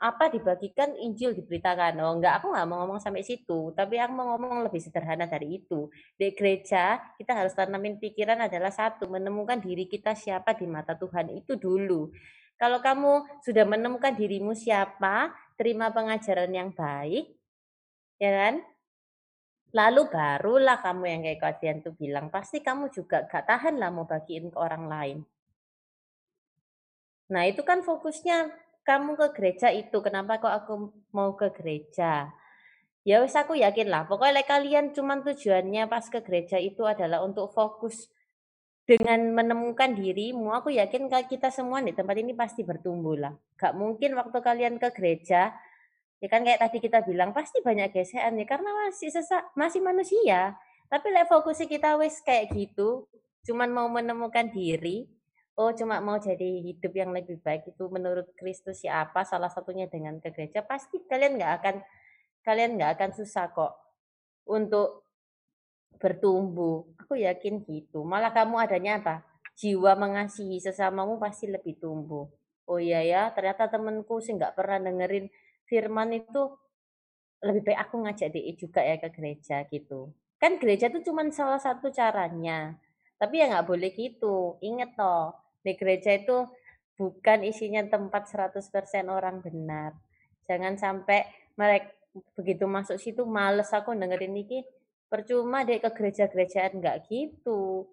apa 0.00 0.32
dibagikan 0.32 0.96
Injil 0.96 1.36
diberitakan. 1.36 2.00
Oh 2.00 2.16
enggak, 2.16 2.40
aku 2.40 2.56
nggak 2.56 2.66
mau 2.72 2.88
ngomong 2.88 3.04
sampai 3.04 3.20
situ, 3.20 3.76
tapi 3.76 4.00
aku 4.00 4.12
mau 4.16 4.32
ngomong 4.32 4.64
lebih 4.64 4.80
sederhana 4.80 5.28
dari 5.28 5.60
itu. 5.60 5.92
Di 6.16 6.32
gereja 6.32 7.04
kita 7.20 7.36
harus 7.36 7.52
tanamin 7.52 8.00
pikiran 8.00 8.48
adalah 8.48 8.72
satu, 8.72 9.12
menemukan 9.12 9.60
diri 9.60 9.84
kita 9.84 10.16
siapa 10.16 10.56
di 10.56 10.64
mata 10.64 10.96
Tuhan 10.96 11.36
itu 11.36 11.60
dulu. 11.60 12.08
Kalau 12.60 12.80
kamu 12.84 13.40
sudah 13.40 13.64
menemukan 13.64 14.12
dirimu 14.12 14.52
siapa, 14.52 15.32
terima 15.60 15.92
pengajaran 15.92 16.48
yang 16.48 16.72
baik, 16.72 17.36
ya 18.16 18.32
kan? 18.32 18.64
Lalu 19.76 20.08
barulah 20.08 20.80
kamu 20.80 21.04
yang 21.04 21.20
kayak 21.20 21.40
kalian 21.44 21.76
tuh 21.84 21.92
bilang, 21.92 22.32
pasti 22.32 22.64
kamu 22.64 22.88
juga 22.88 23.28
gak 23.28 23.44
tahan 23.44 23.76
lah 23.76 23.92
mau 23.92 24.08
bagiin 24.08 24.48
ke 24.48 24.56
orang 24.56 24.88
lain. 24.88 25.18
Nah 27.28 27.44
itu 27.44 27.60
kan 27.60 27.84
fokusnya 27.84 28.48
kamu 28.88 29.20
ke 29.20 29.26
gereja 29.36 29.68
itu, 29.68 30.00
kenapa 30.00 30.40
kok 30.40 30.54
aku 30.64 30.74
mau 31.12 31.36
ke 31.36 31.52
gereja? 31.52 32.32
Ya 33.04 33.20
wis 33.20 33.36
aku 33.36 33.60
yakin 33.60 33.92
lah, 33.92 34.08
pokoknya 34.08 34.40
kalian 34.48 34.96
cuman 34.96 35.20
tujuannya 35.20 35.92
pas 35.92 36.08
ke 36.08 36.24
gereja 36.24 36.56
itu 36.56 36.88
adalah 36.88 37.20
untuk 37.20 37.52
fokus 37.52 38.08
dengan 38.90 39.22
menemukan 39.30 39.94
dirimu, 39.94 40.50
aku 40.50 40.74
yakin 40.74 41.06
kita 41.06 41.54
semua 41.54 41.78
di 41.78 41.94
tempat 41.94 42.18
ini 42.18 42.34
pasti 42.34 42.66
bertumbuh 42.66 43.14
lah. 43.14 43.30
Gak 43.54 43.78
mungkin 43.78 44.18
waktu 44.18 44.34
kalian 44.42 44.82
ke 44.82 44.90
gereja, 44.90 45.54
ya 46.18 46.26
kan 46.26 46.42
kayak 46.42 46.58
tadi 46.58 46.82
kita 46.82 47.06
bilang 47.06 47.30
pasti 47.30 47.62
banyak 47.62 47.94
gesekan 47.94 48.34
ya 48.34 48.46
karena 48.50 48.66
masih 48.66 49.14
sesak, 49.14 49.46
masih 49.54 49.78
manusia. 49.78 50.58
Tapi 50.90 51.06
like 51.14 51.30
fokusnya 51.30 51.70
kita 51.70 51.94
wis 52.02 52.18
kayak 52.26 52.50
gitu, 52.50 53.06
cuman 53.46 53.70
mau 53.70 53.86
menemukan 53.86 54.50
diri, 54.50 55.06
oh 55.54 55.70
cuma 55.70 56.02
mau 56.02 56.18
jadi 56.18 56.58
hidup 56.58 56.90
yang 56.90 57.14
lebih 57.14 57.38
baik 57.46 57.70
itu 57.70 57.86
menurut 57.86 58.26
Kristus 58.34 58.82
ya 58.82 59.06
apa 59.06 59.22
salah 59.22 59.54
satunya 59.54 59.86
dengan 59.86 60.18
ke 60.18 60.34
gereja 60.34 60.66
pasti 60.66 60.98
kalian 61.06 61.38
nggak 61.38 61.52
akan 61.62 61.76
kalian 62.42 62.74
nggak 62.74 62.98
akan 62.98 63.10
susah 63.14 63.54
kok 63.54 63.70
untuk 64.50 65.06
bertumbuh. 66.02 66.90
Aku 67.10 67.18
yakin 67.18 67.66
gitu. 67.66 68.06
Malah 68.06 68.30
kamu 68.30 68.70
adanya 68.70 69.02
apa? 69.02 69.26
Jiwa 69.58 69.98
mengasihi 69.98 70.62
sesamamu 70.62 71.18
pasti 71.18 71.50
lebih 71.50 71.74
tumbuh. 71.82 72.30
Oh 72.70 72.78
iya 72.78 73.02
ya, 73.02 73.34
ternyata 73.34 73.66
temenku 73.66 74.22
sih 74.22 74.38
nggak 74.38 74.54
pernah 74.54 74.78
dengerin 74.78 75.26
firman 75.66 76.14
itu 76.14 76.54
lebih 77.42 77.66
baik 77.66 77.82
aku 77.82 78.06
ngajak 78.06 78.30
DE 78.30 78.54
juga 78.54 78.86
ya 78.86 78.94
ke 79.02 79.10
gereja 79.10 79.66
gitu. 79.66 80.14
Kan 80.38 80.62
gereja 80.62 80.86
itu 80.86 81.02
cuma 81.10 81.26
salah 81.34 81.58
satu 81.58 81.90
caranya. 81.90 82.78
Tapi 83.18 83.42
ya 83.42 83.58
nggak 83.58 83.66
boleh 83.66 83.90
gitu. 83.90 84.62
Ingat 84.62 84.94
toh, 84.94 85.34
di 85.66 85.74
gereja 85.74 86.14
itu 86.14 86.46
bukan 86.94 87.42
isinya 87.42 87.82
tempat 87.90 88.30
100% 88.30 89.10
orang 89.10 89.42
benar. 89.42 89.98
Jangan 90.46 90.78
sampai 90.78 91.26
mereka 91.58 91.90
begitu 92.38 92.70
masuk 92.70 93.02
situ 93.02 93.26
males 93.26 93.74
aku 93.74 93.98
dengerin 93.98 94.46
ini 94.46 94.62
Percuma 95.10 95.66
deh 95.66 95.82
ke 95.82 95.90
gereja-gerejaan 95.90 96.78
nggak 96.78 97.10
gitu. 97.10 97.90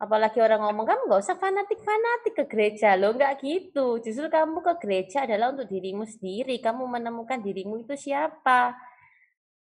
Apalagi 0.00 0.40
orang 0.40 0.64
ngomong, 0.64 0.86
kamu 0.88 1.02
nggak 1.10 1.22
usah 1.26 1.36
fanatik-fanatik 1.36 2.32
ke 2.32 2.44
gereja 2.48 2.96
loh, 2.96 3.12
nggak 3.12 3.42
gitu. 3.44 4.00
Justru 4.00 4.32
kamu 4.32 4.64
ke 4.64 4.74
gereja 4.80 5.26
adalah 5.28 5.52
untuk 5.52 5.68
dirimu 5.68 6.06
sendiri. 6.08 6.56
Kamu 6.62 6.88
menemukan 6.88 7.42
dirimu 7.42 7.82
itu 7.82 7.98
siapa. 7.98 8.78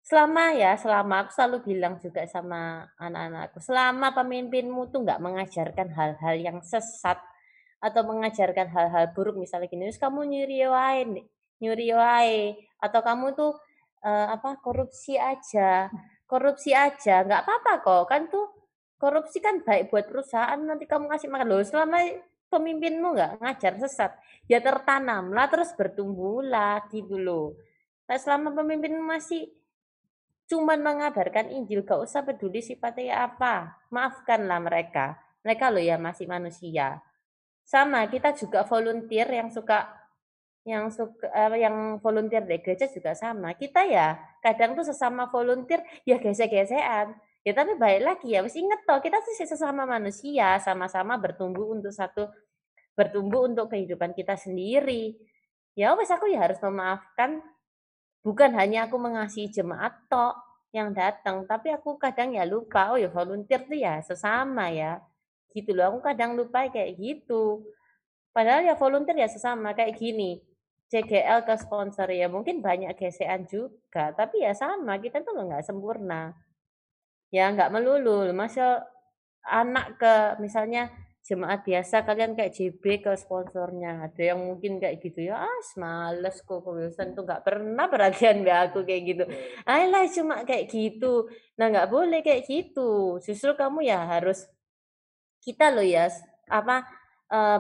Selama 0.06 0.54
ya, 0.54 0.78
selama 0.78 1.26
aku 1.26 1.32
selalu 1.34 1.58
bilang 1.74 1.96
juga 2.02 2.26
sama 2.26 2.90
anak-anakku, 2.98 3.62
selama 3.62 4.14
pemimpinmu 4.18 4.90
tuh 4.90 5.06
nggak 5.06 5.22
mengajarkan 5.22 5.88
hal-hal 5.94 6.36
yang 6.42 6.58
sesat 6.66 7.22
atau 7.78 8.02
mengajarkan 8.06 8.70
hal-hal 8.70 9.14
buruk 9.14 9.38
misalnya 9.38 9.70
gini, 9.70 9.90
terus 9.90 10.02
kamu 10.02 10.26
nyuri 10.26 10.58
wae, 10.70 11.02
nyuri 11.62 11.90
wae, 11.94 12.42
atau 12.82 13.02
kamu 13.06 13.34
tuh 13.38 13.54
uh, 14.06 14.28
apa 14.34 14.58
korupsi 14.62 15.18
aja 15.18 15.90
korupsi 16.32 16.72
aja 16.72 17.28
nggak 17.28 17.44
apa-apa 17.44 17.74
kok. 17.84 18.04
Kan 18.08 18.32
tuh 18.32 18.48
korupsi 18.96 19.44
kan 19.44 19.60
baik 19.60 19.92
buat 19.92 20.08
perusahaan 20.08 20.56
nanti 20.56 20.88
kamu 20.88 21.12
ngasih 21.12 21.28
makan. 21.28 21.48
Loh 21.52 21.60
selama 21.68 22.00
pemimpinmu 22.48 23.08
nggak 23.12 23.32
ngajar 23.44 23.74
sesat 23.84 24.12
ya 24.48 24.64
tertanamlah 24.64 25.52
terus 25.52 25.76
bertumbuhlah 25.76 26.88
gitu 26.88 27.20
loh. 27.20 27.60
Nah, 28.08 28.20
selama 28.20 28.52
pemimpin 28.56 28.96
masih 29.00 29.52
cuman 30.52 30.84
mengabarkan 30.84 31.48
Injil 31.48 31.88
gak 31.88 32.04
usah 32.04 32.28
peduli 32.28 32.60
sifatnya 32.60 33.24
apa 33.24 33.80
maafkanlah 33.88 34.60
mereka. 34.60 35.16
Mereka 35.48 35.72
loh 35.72 35.80
ya 35.80 35.96
masih 35.96 36.28
manusia. 36.28 37.00
Sama 37.64 38.04
kita 38.12 38.36
juga 38.36 38.68
volunteer 38.68 39.32
yang 39.32 39.48
suka 39.48 40.01
yang 40.62 40.94
suka 40.94 41.26
uh, 41.34 41.58
yang 41.58 41.98
volunteer 41.98 42.46
di 42.46 42.62
gereja 42.62 42.86
juga 42.86 43.18
sama. 43.18 43.58
Kita 43.58 43.82
ya 43.86 44.18
kadang 44.46 44.78
tuh 44.78 44.86
sesama 44.86 45.26
volunteer 45.30 45.82
ya 46.06 46.22
gesek-gesekan. 46.22 47.18
Ya 47.42 47.58
tapi 47.58 47.74
baik 47.74 48.02
lagi 48.06 48.38
ya 48.38 48.46
mesti 48.46 48.62
inget 48.62 48.86
toh 48.86 49.02
kita 49.02 49.18
tuh 49.18 49.34
sesama 49.34 49.90
manusia 49.90 50.62
sama-sama 50.62 51.18
bertumbuh 51.18 51.74
untuk 51.74 51.90
satu 51.90 52.30
bertumbuh 52.94 53.50
untuk 53.50 53.74
kehidupan 53.74 54.14
kita 54.14 54.38
sendiri. 54.38 55.18
Ya 55.74 55.98
wes 55.98 56.14
aku 56.14 56.30
ya 56.30 56.46
harus 56.46 56.62
memaafkan. 56.62 57.42
Bukan 58.22 58.54
hanya 58.54 58.86
aku 58.86 59.02
mengasihi 59.02 59.50
jemaat 59.50 59.98
toh 60.06 60.38
yang 60.70 60.94
datang 60.94 61.50
tapi 61.50 61.74
aku 61.74 61.98
kadang 61.98 62.38
ya 62.38 62.46
lupa 62.46 62.94
oh 62.94 63.00
ya 63.02 63.10
volunteer 63.10 63.66
tuh 63.66 63.82
ya 63.82 63.98
sesama 64.06 64.70
ya. 64.70 65.02
Gitu 65.50 65.74
loh 65.74 65.98
aku 65.98 66.14
kadang 66.14 66.38
lupa 66.38 66.70
kayak 66.70 66.94
gitu. 67.02 67.66
Padahal 68.30 68.62
ya 68.70 68.78
volunteer 68.78 69.18
ya 69.18 69.26
sesama 69.26 69.74
kayak 69.74 69.98
gini 69.98 70.51
CGL 70.92 71.48
ke 71.48 71.56
sponsor 71.56 72.12
ya 72.12 72.28
mungkin 72.28 72.60
banyak 72.60 72.92
gesekan 73.00 73.48
juga. 73.48 74.12
Tapi 74.12 74.44
ya 74.44 74.52
sama 74.52 75.00
kita 75.00 75.24
tuh 75.24 75.40
nggak 75.40 75.64
sempurna. 75.64 76.36
Ya 77.32 77.48
nggak 77.48 77.72
melulu. 77.72 78.28
Masa 78.36 78.84
anak 79.48 79.96
ke 79.96 80.16
misalnya 80.44 80.92
jemaat 81.24 81.64
biasa 81.64 82.04
kalian 82.04 82.36
kayak 82.36 82.52
JB 82.52 83.08
ke 83.08 83.16
sponsornya. 83.16 84.12
Ada 84.12 84.36
yang 84.36 84.44
mungkin 84.52 84.84
kayak 84.84 85.00
gitu 85.00 85.32
ya 85.32 85.48
ah 85.48 85.64
males 85.80 86.44
kok 86.44 86.60
kebiasaan 86.60 87.16
tuh 87.16 87.24
nggak 87.24 87.44
pernah 87.48 87.88
perhatian 87.88 88.44
mbak 88.44 88.76
aku 88.76 88.84
kayak 88.84 89.04
gitu. 89.16 89.24
Ayolah 89.64 90.04
cuma 90.12 90.36
kayak 90.44 90.68
gitu. 90.68 91.32
Nah 91.56 91.72
nggak 91.72 91.88
boleh 91.88 92.20
kayak 92.20 92.44
gitu. 92.52 93.16
Justru 93.24 93.56
kamu 93.56 93.88
ya 93.88 94.04
harus 94.12 94.44
kita 95.40 95.72
loh 95.72 95.88
ya 95.88 96.12
apa 96.52 96.84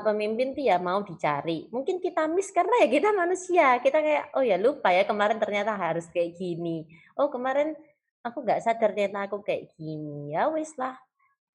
pemimpin 0.04 0.52
tuh 0.52 0.68
ya 0.68 0.76
mau 0.84 1.00
dicari. 1.00 1.72
Mungkin 1.72 2.04
kita 2.04 2.28
miss 2.28 2.52
karena 2.52 2.84
ya 2.84 2.88
kita 2.92 3.10
manusia. 3.16 3.80
Kita 3.80 4.04
kayak 4.04 4.36
oh 4.36 4.44
ya 4.44 4.60
lupa 4.60 4.92
ya 4.92 5.08
kemarin 5.08 5.40
ternyata 5.40 5.72
harus 5.80 6.12
kayak 6.12 6.36
gini. 6.36 6.84
Oh 7.16 7.32
kemarin 7.32 7.72
aku 8.20 8.44
nggak 8.44 8.60
sadar 8.68 8.92
ternyata 8.92 9.32
aku 9.32 9.40
kayak 9.40 9.72
gini. 9.80 10.36
Ya 10.36 10.52
wis 10.52 10.76
lah. 10.76 11.00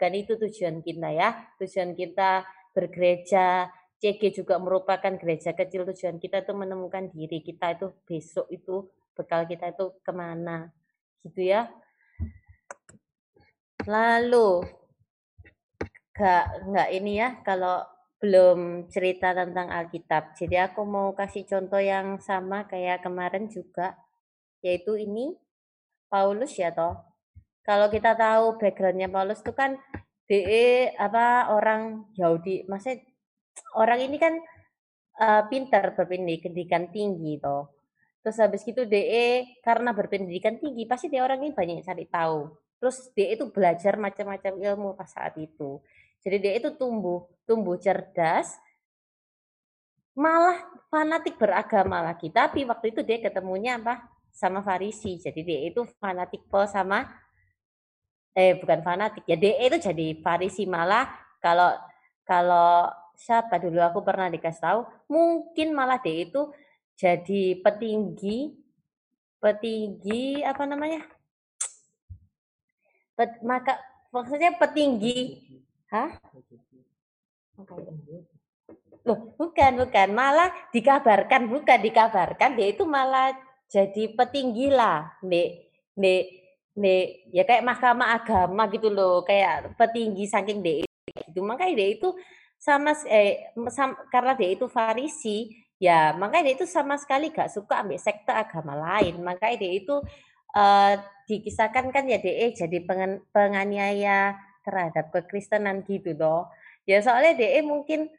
Kan 0.01 0.17
itu 0.17 0.41
tujuan 0.41 0.81
kita 0.81 1.13
ya. 1.13 1.37
Tujuan 1.61 1.93
kita 1.93 2.49
bergereja. 2.73 3.69
CG 3.97 4.33
juga 4.33 4.57
merupakan 4.61 5.13
gereja 5.21 5.53
kecil. 5.53 5.85
Tujuan 5.85 6.17
kita 6.17 6.41
itu 6.41 6.53
menemukan 6.57 7.13
diri 7.13 7.45
kita 7.45 7.77
itu 7.77 7.93
besok 8.09 8.49
itu 8.49 8.89
bekal 9.13 9.45
kita 9.45 9.77
itu 9.77 9.93
ke 10.01 10.13
mana. 10.17 10.73
Gitu 11.21 11.53
ya. 11.53 11.69
Lalu 13.85 14.65
nggak 16.17 16.45
nggak 16.65 16.89
ini 16.97 17.13
ya. 17.21 17.29
Kalau 17.45 17.85
belum 18.17 18.89
cerita 18.89 19.37
tentang 19.37 19.69
Alkitab. 19.69 20.33
Jadi 20.37 20.57
aku 20.57 20.83
mau 20.89 21.13
kasih 21.13 21.45
contoh 21.45 21.81
yang 21.81 22.17
sama 22.21 22.65
kayak 22.65 23.05
kemarin 23.05 23.53
juga, 23.53 23.97
yaitu 24.65 24.97
ini 24.97 25.37
Paulus 26.09 26.57
ya 26.57 26.73
toh. 26.73 26.97
Kalau 27.67 27.91
kita 27.93 28.15
tahu 28.15 28.57
backgroundnya 28.63 29.11
Paulus 29.11 29.43
itu 29.43 29.53
kan 29.53 29.77
DE 30.27 30.95
apa 30.97 31.55
orang 31.55 32.09
Yahudi, 32.19 32.67
maksudnya 32.67 33.05
orang 33.79 34.01
ini 34.03 34.17
kan 34.19 34.35
uh, 35.21 35.43
pintar 35.51 35.93
berpendidikan 35.93 36.89
tinggi 36.91 37.39
toh. 37.43 37.77
Terus 38.25 38.43
habis 38.43 38.63
itu 38.67 38.83
DE 38.89 39.61
karena 39.63 39.95
berpendidikan 39.95 40.59
tinggi 40.59 40.83
pasti 40.89 41.07
dia 41.07 41.23
orang 41.23 41.47
ini 41.47 41.55
banyak 41.55 41.85
cari 41.85 42.07
tahu. 42.11 42.51
Terus 42.81 43.13
DE 43.15 43.39
itu 43.39 43.45
belajar 43.55 43.95
macam-macam 44.01 44.53
ilmu 44.57 44.99
pas 44.99 45.07
saat 45.07 45.39
itu. 45.39 45.79
Jadi 46.27 46.37
dia 46.43 46.59
itu 46.59 46.75
tumbuh, 46.75 47.23
tumbuh 47.47 47.79
cerdas, 47.79 48.59
malah 50.11 50.59
fanatik 50.91 51.39
beragama 51.39 52.03
lagi. 52.03 52.35
Tapi 52.35 52.67
waktu 52.67 52.91
itu 52.91 53.07
dia 53.07 53.23
ketemunya 53.23 53.79
apa? 53.79 54.03
Sama 54.35 54.59
Farisi. 54.59 55.23
Jadi 55.23 55.47
dia 55.47 55.71
itu 55.71 55.87
fanatik 56.03 56.51
po 56.51 56.67
sama 56.67 57.07
eh 58.37 58.53
bukan 58.61 58.85
fanatik 58.85 59.25
ya 59.25 59.33
dia 59.41 59.57
itu 59.65 59.81
jadi 59.81 60.21
Farisi 60.21 60.69
malah 60.69 61.09
kalau 61.41 61.73
kalau 62.21 62.85
siapa 63.17 63.57
dulu 63.57 63.81
aku 63.81 64.05
pernah 64.05 64.29
dikasih 64.29 64.61
tahu 64.61 64.81
mungkin 65.09 65.73
malah 65.73 65.97
dia 65.97 66.29
itu 66.29 66.53
jadi 67.01 67.65
petinggi 67.65 68.53
petinggi 69.41 70.45
apa 70.45 70.69
namanya 70.69 71.01
Pet, 73.17 73.41
maka 73.41 73.81
maksudnya 74.13 74.53
petinggi 74.61 75.41
Hah? 75.91 76.11
Loh, 79.07 79.19
bukan, 79.39 79.73
bukan. 79.87 80.09
Malah 80.11 80.51
dikabarkan, 80.75 81.47
bukan 81.47 81.79
dikabarkan, 81.79 82.59
dia 82.59 82.75
itu 82.75 82.83
malah 82.83 83.33
jadi 83.71 84.11
petinggi 84.19 84.67
lah. 84.75 85.15
Nek, 85.23 85.49
nek, 85.95 86.23
nek, 86.75 87.07
ya 87.31 87.43
kayak 87.47 87.63
mahkamah 87.63 88.19
agama 88.19 88.67
gitu 88.75 88.91
loh. 88.91 89.23
Kayak 89.23 89.79
petinggi 89.79 90.27
saking 90.27 90.59
dia 90.61 90.83
itu. 90.83 91.41
Makanya 91.41 91.75
dia 91.79 91.89
itu 91.95 92.11
sama, 92.59 92.99
eh, 93.07 93.55
sama, 93.71 93.95
karena 94.11 94.35
dia 94.35 94.51
itu 94.59 94.67
farisi, 94.67 95.55
ya 95.79 96.17
makanya 96.17 96.51
dia 96.51 96.55
itu 96.59 96.67
sama 96.67 96.97
sekali 96.97 97.31
gak 97.31 97.53
suka 97.53 97.85
ambil 97.87 98.01
sekte 98.03 98.35
agama 98.35 98.75
lain. 98.75 99.23
Makanya 99.23 99.57
dia 99.63 99.73
itu 99.77 100.03
uh, 100.57 100.93
dikisahkan 101.29 101.95
kan 101.95 102.05
ya 102.09 102.19
dia 102.19 102.51
jadi 102.55 102.79
penganiaya 103.31 104.35
terhadap 104.67 105.15
kekristenan 105.15 105.87
gitu 105.87 106.19
loh. 106.19 106.51
Ya 106.83 106.99
soalnya 106.99 107.39
DE 107.39 107.63
mungkin 107.63 108.11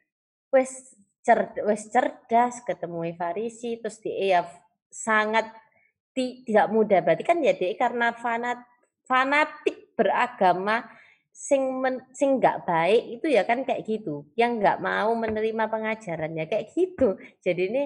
wes 0.48 0.96
cer 1.20 1.52
wes 1.68 1.92
cerdas 1.92 2.64
ketemu 2.64 3.12
Farisi 3.12 3.76
terus 3.76 4.00
DE 4.00 4.32
ya 4.32 4.48
sangat 4.88 5.52
ti, 6.16 6.42
tidak 6.48 6.72
mudah. 6.72 7.04
Berarti 7.04 7.24
kan 7.24 7.44
ya 7.44 7.52
DE 7.52 7.76
karena 7.76 8.16
fanat 8.16 8.64
fanatik 9.04 9.92
beragama 9.92 10.88
sing 11.38 11.78
men, 11.78 12.02
sing 12.10 12.42
nggak 12.42 12.66
baik 12.66 13.20
itu 13.20 13.26
ya 13.28 13.44
kan 13.44 13.62
kayak 13.62 13.84
gitu. 13.84 14.24
Yang 14.34 14.64
nggak 14.64 14.78
mau 14.80 15.12
menerima 15.12 15.64
pengajarannya 15.68 16.44
kayak 16.48 16.72
gitu. 16.72 17.20
Jadi 17.44 17.62
ini 17.68 17.84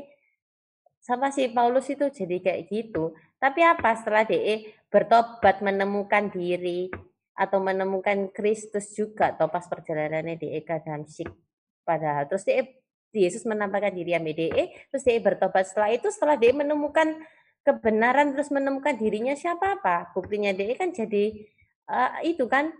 sama 1.03 1.35
si 1.35 1.51
Paulus 1.51 1.91
itu 1.91 2.07
jadi 2.09 2.39
kayak 2.39 2.63
gitu. 2.71 3.13
Tapi 3.43 3.61
apa 3.67 3.99
setelah 3.99 4.23
DE 4.23 4.71
bertobat 4.87 5.59
menemukan 5.61 6.31
diri 6.31 6.89
atau 7.33 7.59
menemukan 7.65 8.29
Kristus 8.31 8.93
juga 8.93 9.33
atau 9.33 9.49
pas 9.49 9.65
perjalanannya 9.65 10.37
di 10.37 10.49
Eka 10.61 10.85
dan 10.85 11.09
Sik 11.09 11.29
padahal. 11.83 12.29
Terus 12.29 12.45
dia 12.45 12.63
Yesus 13.13 13.45
menampakkan 13.45 13.93
diri 13.93 14.17
yang 14.17 14.25
BDE 14.25 14.89
terus 14.89 15.05
dia 15.05 15.21
bertobat. 15.21 15.69
Setelah 15.69 15.93
itu 15.93 16.09
setelah 16.09 16.37
dia 16.41 16.53
menemukan 16.57 17.21
kebenaran 17.63 18.33
terus 18.33 18.49
menemukan 18.49 18.97
dirinya 18.97 19.37
siapa 19.37 19.81
apa? 19.81 20.13
Buktinya 20.17 20.53
dia 20.57 20.73
kan 20.77 20.93
jadi 20.93 21.45
uh, 21.89 22.21
itu 22.25 22.45
kan 22.49 22.73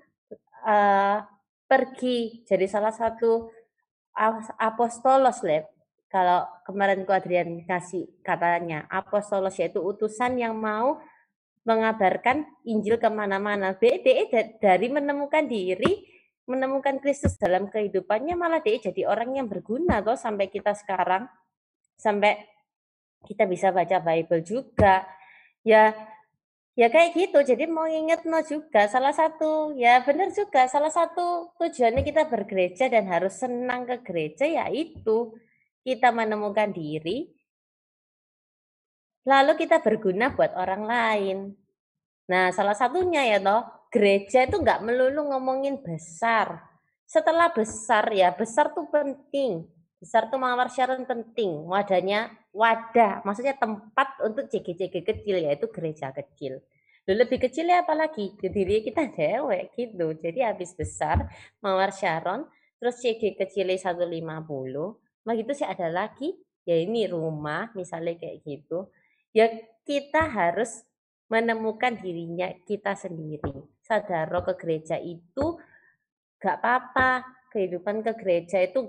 uh, 0.65 1.25
pergi. 1.69 2.45
Jadi 2.49 2.65
salah 2.69 2.93
satu 2.93 3.53
apostolos 4.61 5.41
lab 5.45 5.65
kalau 6.13 6.45
kemarin 6.69 7.09
ku 7.09 7.13
Adrian 7.17 7.65
kasih 7.65 8.05
katanya 8.21 8.85
apostolos 8.93 9.57
yaitu 9.57 9.81
utusan 9.81 10.37
yang 10.37 10.53
mau 10.53 11.01
mengabarkan 11.63 12.47
Injil 12.67 12.99
ke 12.99 13.09
mana-mana. 13.11 13.75
DE 13.79 14.27
dari 14.59 14.87
menemukan 14.91 15.47
diri, 15.47 16.03
menemukan 16.47 16.99
Kristus 16.99 17.39
dalam 17.39 17.71
kehidupannya 17.71 18.35
malah 18.35 18.59
DE 18.59 18.83
jadi 18.83 19.07
orang 19.07 19.39
yang 19.39 19.47
berguna 19.47 20.03
loh 20.03 20.19
sampai 20.19 20.51
kita 20.51 20.75
sekarang. 20.75 21.31
Sampai 21.95 22.43
kita 23.23 23.47
bisa 23.47 23.71
baca 23.71 24.03
Bible 24.03 24.43
juga. 24.43 25.07
Ya 25.63 25.95
ya 26.75 26.91
kayak 26.91 27.15
gitu. 27.15 27.39
Jadi 27.47 27.71
mau 27.71 27.87
inget 27.87 28.27
no 28.27 28.43
juga 28.43 28.91
salah 28.91 29.15
satu 29.15 29.79
ya 29.79 30.03
benar 30.03 30.35
juga 30.35 30.67
salah 30.67 30.91
satu 30.91 31.55
tujuannya 31.63 32.03
kita 32.03 32.27
bergereja 32.27 32.91
dan 32.91 33.07
harus 33.07 33.39
senang 33.39 33.87
ke 33.87 34.03
gereja 34.03 34.67
yaitu 34.67 35.31
kita 35.87 36.11
menemukan 36.11 36.71
diri 36.75 37.31
lalu 39.23 39.53
kita 39.59 39.79
berguna 39.83 40.35
buat 40.35 40.55
orang 40.55 40.83
lain. 40.87 41.39
Nah, 42.31 42.51
salah 42.55 42.75
satunya 42.75 43.27
ya 43.27 43.39
toh, 43.43 43.67
gereja 43.91 44.47
itu 44.47 44.59
nggak 44.59 44.83
melulu 44.83 45.31
ngomongin 45.35 45.83
besar. 45.83 46.63
Setelah 47.07 47.53
besar 47.53 48.09
ya, 48.15 48.33
besar 48.33 48.73
tuh 48.73 48.89
penting. 48.89 49.67
Besar 50.01 50.27
tuh 50.33 50.41
mawar 50.41 50.73
syaron 50.73 51.07
penting. 51.07 51.67
Wadahnya 51.69 52.33
wadah, 52.51 53.23
maksudnya 53.23 53.55
tempat 53.55 54.19
untuk 54.25 54.49
CG-CG 54.51 55.05
kecil 55.05 55.37
yaitu 55.39 55.71
gereja 55.71 56.11
kecil. 56.11 56.59
Lalu 57.07 57.27
lebih 57.27 57.39
kecil 57.43 57.67
ya 57.67 57.83
apalagi 57.83 58.39
diri 58.39 58.83
kita 58.87 59.11
dewek 59.11 59.75
gitu. 59.75 60.15
Jadi 60.15 60.41
habis 60.47 60.71
besar 60.75 61.27
mawar 61.59 61.91
syaron, 61.91 62.47
terus 62.79 63.03
CG 63.03 63.35
kecil 63.35 63.75
150, 63.75 64.07
begitu 65.27 65.53
sih 65.55 65.67
ada 65.67 65.91
lagi 65.91 66.35
ya 66.63 66.79
ini 66.79 67.11
rumah 67.11 67.75
misalnya 67.75 68.15
kayak 68.15 68.47
gitu 68.47 68.87
ya 69.33 69.49
kita 69.83 70.29
harus 70.29 70.85
menemukan 71.33 71.97
dirinya 71.97 72.53
kita 72.69 72.93
sendiri. 72.93 73.65
Sadaro 73.83 74.45
ke 74.53 74.55
gereja 74.61 75.01
itu 75.01 75.59
gak 76.39 76.61
apa-apa. 76.61 77.25
Kehidupan 77.53 78.01
ke 78.01 78.13
gereja 78.17 78.65
itu 78.65 78.89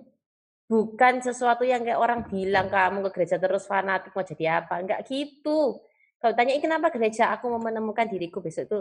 bukan 0.71 1.19
sesuatu 1.19 1.67
yang 1.67 1.83
kayak 1.83 1.99
orang 1.99 2.23
bilang 2.31 2.71
kamu 2.71 3.03
ke 3.07 3.19
gereja 3.19 3.35
terus 3.35 3.67
fanatik 3.67 4.15
mau 4.15 4.23
jadi 4.23 4.63
apa? 4.63 4.79
Enggak 4.79 5.03
gitu. 5.07 5.83
Kalau 6.19 6.33
tanya 6.35 6.55
kenapa 6.59 6.87
gereja? 6.87 7.35
Aku 7.35 7.51
mau 7.51 7.59
menemukan 7.59 8.07
diriku 8.07 8.39
besok 8.39 8.63
itu 8.71 8.79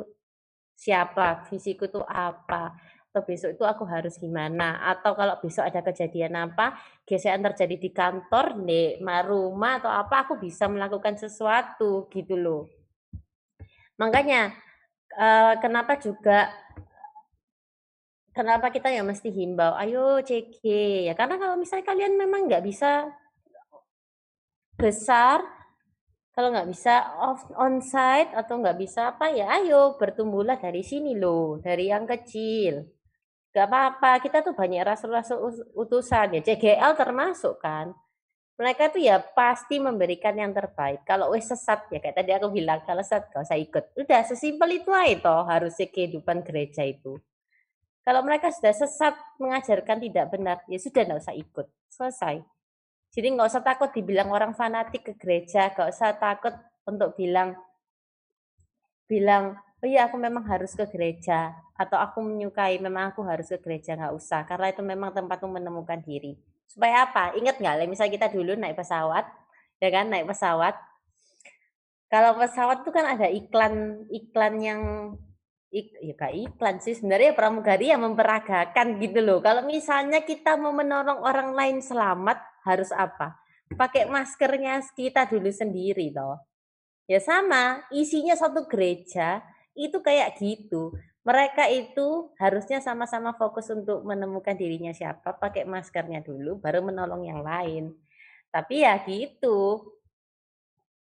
siapa? 0.79 1.47
Visiku 1.51 1.91
itu 1.91 1.99
apa 2.07 2.79
atau 3.13 3.29
besok 3.29 3.53
itu 3.53 3.65
aku 3.69 3.85
harus 3.85 4.17
gimana? 4.17 4.81
Atau 4.89 5.13
kalau 5.13 5.37
besok 5.45 5.69
ada 5.69 5.85
kejadian 5.85 6.33
apa 6.33 6.81
gesekan 7.05 7.45
terjadi 7.45 7.77
di 7.77 7.91
kantor 7.93 8.65
di 8.65 8.97
rumah 9.05 9.85
atau 9.85 9.93
apa 9.93 10.25
aku 10.25 10.41
bisa 10.41 10.65
melakukan 10.65 11.21
sesuatu 11.21 12.09
gitu 12.09 12.41
loh. 12.41 12.73
Makanya 14.01 14.57
uh, 15.13 15.61
kenapa 15.61 16.01
juga 16.01 16.49
kenapa 18.33 18.73
kita 18.73 18.89
ya 18.89 19.05
mesti 19.05 19.29
himbau? 19.29 19.77
Ayo 19.77 20.25
CG 20.25 20.65
ya 21.05 21.13
karena 21.13 21.37
kalau 21.37 21.61
misalnya 21.61 21.85
kalian 21.85 22.17
memang 22.17 22.49
nggak 22.49 22.65
bisa 22.65 23.13
besar 24.81 25.45
kalau 26.33 26.49
nggak 26.49 26.73
bisa 26.73 27.13
off 27.21 27.45
on 27.61 27.85
site 27.85 28.33
atau 28.33 28.57
nggak 28.57 28.81
bisa 28.81 29.13
apa 29.13 29.29
ya 29.29 29.53
ayo 29.61 30.01
bertumbuhlah 30.01 30.57
dari 30.57 30.81
sini 30.81 31.13
loh 31.13 31.61
dari 31.61 31.93
yang 31.93 32.09
kecil 32.09 32.89
Gak 33.53 33.69
apa-apa, 33.69 34.17
kita 34.25 34.41
tuh 34.41 34.57
banyak 34.57 34.81
rasul-rasul 34.81 35.69
utusan 35.77 36.37
ya, 36.37 36.41
CGL 36.41 36.97
termasuk 36.97 37.61
kan. 37.61 37.93
Mereka 38.57 38.97
tuh 38.97 39.01
ya 39.01 39.21
pasti 39.21 39.77
memberikan 39.77 40.33
yang 40.37 40.57
terbaik. 40.57 41.05
Kalau 41.05 41.33
wes 41.37 41.49
sesat 41.49 41.89
ya 41.93 42.01
kayak 42.01 42.17
tadi 42.17 42.33
aku 42.33 42.49
bilang, 42.49 42.81
kalau 42.85 43.05
sesat 43.05 43.29
gak 43.29 43.45
usah 43.45 43.61
ikut. 43.61 43.85
Udah 43.97 44.21
sesimpel 44.25 44.81
itu 44.81 44.89
aja 44.93 45.21
toh 45.21 45.43
harusnya 45.45 45.89
kehidupan 45.89 46.41
gereja 46.45 46.85
itu. 46.85 47.21
Kalau 48.03 48.21
mereka 48.27 48.51
sudah 48.51 48.75
sesat 48.75 49.15
mengajarkan 49.39 50.03
tidak 50.03 50.27
benar, 50.35 50.57
ya 50.67 50.79
sudah 50.83 51.07
nggak 51.07 51.23
usah 51.23 51.37
ikut. 51.39 51.67
Selesai. 51.87 52.35
Jadi 53.15 53.27
nggak 53.31 53.49
usah 53.53 53.63
takut 53.63 53.91
dibilang 53.95 54.33
orang 54.35 54.57
fanatik 54.59 55.07
ke 55.07 55.13
gereja, 55.15 55.71
nggak 55.71 55.89
usah 55.93 56.19
takut 56.19 56.55
untuk 56.83 57.15
bilang 57.15 57.55
bilang 59.07 59.55
oh 59.83 59.89
iya 59.91 60.07
aku 60.07 60.17
memang 60.17 60.47
harus 60.47 60.73
ke 60.79 60.87
gereja. 60.87 61.53
Atau 61.75 61.99
aku 61.99 62.23
menyukai 62.23 62.79
memang 62.79 63.11
aku 63.11 63.27
harus 63.27 63.51
ke 63.51 63.59
gereja 63.59 63.99
nggak 63.99 64.15
usah. 64.15 64.47
Karena 64.47 64.71
itu 64.71 64.81
memang 64.81 65.11
tempatmu 65.11 65.59
menemukan 65.59 65.99
diri. 65.99 66.39
Supaya 66.71 67.11
apa? 67.11 67.35
Ingat 67.35 67.59
nggak? 67.59 67.91
Misalnya 67.91 68.13
kita 68.15 68.29
dulu 68.31 68.55
naik 68.55 68.79
pesawat 68.79 69.27
ya 69.83 69.91
kan? 69.91 70.07
Naik 70.07 70.31
pesawat. 70.31 70.79
Kalau 72.07 72.39
pesawat 72.39 72.87
itu 72.87 72.91
kan 72.95 73.07
ada 73.09 73.27
iklan 73.27 74.07
iklan 74.13 74.55
yang 74.63 74.83
ik, 75.73 75.97
ya 75.99 76.15
gak 76.15 76.37
iklan 76.37 76.77
sih. 76.79 76.95
Sebenarnya 76.95 77.35
pramugari 77.35 77.91
yang 77.91 78.05
memperagakan 78.05 79.01
gitu 79.03 79.19
loh. 79.25 79.41
Kalau 79.43 79.67
misalnya 79.67 80.23
kita 80.23 80.55
mau 80.61 80.71
menolong 80.71 81.25
orang 81.25 81.57
lain 81.57 81.81
selamat 81.81 82.39
harus 82.69 82.93
apa? 82.95 83.41
Pakai 83.73 84.07
maskernya 84.07 84.85
kita 84.93 85.27
dulu 85.27 85.49
sendiri 85.49 86.13
toh. 86.13 86.37
Ya 87.09 87.19
sama 87.19 87.83
isinya 87.91 88.37
satu 88.37 88.69
gereja 88.69 89.43
itu 89.73 89.99
kayak 90.01 90.37
gitu. 90.39 90.93
Mereka 91.23 91.71
itu 91.71 92.35
harusnya 92.37 92.83
sama-sama 92.83 93.33
fokus 93.39 93.71
untuk 93.71 94.03
menemukan 94.03 94.59
dirinya 94.59 94.91
siapa, 94.91 95.39
pakai 95.39 95.63
maskernya 95.63 96.19
dulu, 96.19 96.59
baru 96.59 96.83
menolong 96.83 97.23
yang 97.23 97.41
lain. 97.47 97.95
Tapi 98.51 98.83
ya 98.83 98.99
gitu. 99.07 99.87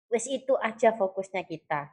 Wes 0.09 0.25
itu 0.31 0.57
aja 0.57 0.97
fokusnya 0.97 1.45
kita. 1.45 1.93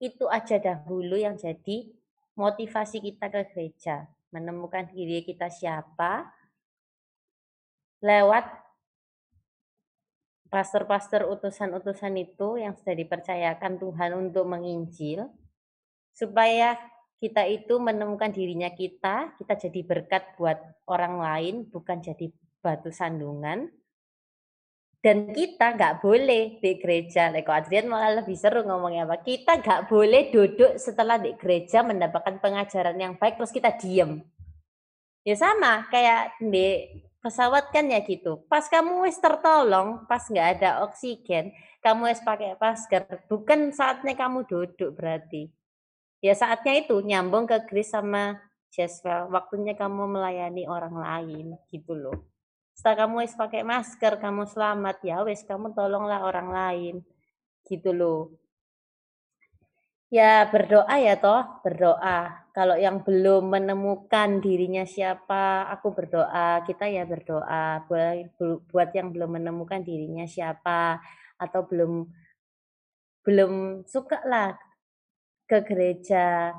Itu 0.00 0.30
aja 0.30 0.56
dahulu 0.56 1.18
yang 1.18 1.36
jadi 1.36 1.92
motivasi 2.38 3.02
kita 3.02 3.28
ke 3.28 3.42
gereja. 3.52 4.08
Menemukan 4.30 4.88
diri 4.88 5.26
kita 5.26 5.50
siapa, 5.52 6.30
lewat 7.98 8.46
pastor-pastor 10.48 11.28
utusan-utusan 11.28 12.14
itu 12.16 12.56
yang 12.56 12.72
sudah 12.72 12.96
dipercayakan 12.96 13.76
Tuhan 13.76 14.10
untuk 14.16 14.48
menginjil, 14.48 15.28
supaya 16.18 16.74
kita 17.22 17.46
itu 17.46 17.78
menemukan 17.78 18.30
dirinya 18.34 18.70
kita, 18.74 19.38
kita 19.38 19.54
jadi 19.54 19.80
berkat 19.86 20.34
buat 20.34 20.58
orang 20.90 21.18
lain, 21.22 21.54
bukan 21.70 22.02
jadi 22.02 22.30
batu 22.58 22.90
sandungan. 22.90 23.70
Dan 24.98 25.30
kita 25.30 25.78
nggak 25.78 26.02
boleh 26.02 26.58
di 26.58 26.74
gereja, 26.82 27.30
Leko 27.30 27.54
Adrian 27.54 27.86
malah 27.86 28.18
lebih 28.18 28.34
seru 28.34 28.66
ngomongnya 28.66 29.06
apa. 29.06 29.22
Kita 29.22 29.62
nggak 29.62 29.86
boleh 29.86 30.34
duduk 30.34 30.74
setelah 30.74 31.22
di 31.22 31.38
gereja 31.38 31.86
mendapatkan 31.86 32.42
pengajaran 32.42 32.98
yang 32.98 33.14
baik 33.14 33.38
terus 33.38 33.54
kita 33.54 33.78
diem. 33.78 34.26
Ya 35.22 35.38
sama 35.38 35.86
kayak 35.86 36.42
di 36.42 36.98
pesawat 37.22 37.70
kan 37.70 37.86
ya 37.86 38.02
gitu. 38.02 38.42
Pas 38.50 38.66
kamu 38.66 39.06
wis 39.06 39.22
tertolong, 39.22 40.02
pas 40.10 40.22
nggak 40.26 40.48
ada 40.58 40.82
oksigen, 40.82 41.54
kamu 41.78 42.10
wis 42.10 42.22
pakai 42.22 42.58
masker, 42.58 43.06
bukan 43.30 43.70
saatnya 43.70 44.18
kamu 44.18 44.50
duduk 44.50 44.98
berarti 44.98 45.57
Ya 46.18 46.34
saatnya 46.34 46.74
itu 46.82 46.98
nyambung 46.98 47.46
ke 47.46 47.62
Chris 47.70 47.94
sama 47.94 48.42
Jeswell. 48.74 49.30
Waktunya 49.30 49.78
kamu 49.78 50.18
melayani 50.18 50.66
orang 50.66 50.98
lain 50.98 51.54
gitu 51.70 51.94
loh. 51.94 52.26
Setelah 52.74 53.06
kamu 53.06 53.14
wis 53.26 53.34
pakai 53.38 53.62
masker, 53.62 54.18
kamu 54.18 54.46
selamat 54.46 55.02
ya 55.02 55.22
wis 55.26 55.42
kamu 55.46 55.74
tolonglah 55.74 56.22
orang 56.22 56.48
lain 56.50 56.94
gitu 57.66 57.90
loh. 57.94 58.34
Ya 60.08 60.48
berdoa 60.48 60.94
ya 60.98 61.20
toh, 61.20 61.60
berdoa. 61.60 62.48
Kalau 62.56 62.74
yang 62.74 63.04
belum 63.04 63.54
menemukan 63.54 64.40
dirinya 64.40 64.82
siapa, 64.88 65.68
aku 65.70 65.94
berdoa. 65.94 66.64
Kita 66.64 66.88
ya 66.90 67.06
berdoa 67.06 67.86
buat 68.66 68.90
yang 68.90 69.14
belum 69.14 69.38
menemukan 69.38 69.84
dirinya 69.84 70.24
siapa 70.26 70.98
atau 71.38 71.60
belum 71.62 72.10
belum 73.22 73.84
suka 73.84 74.24
lah 74.24 74.56
ke 75.48 75.64
gereja. 75.64 76.52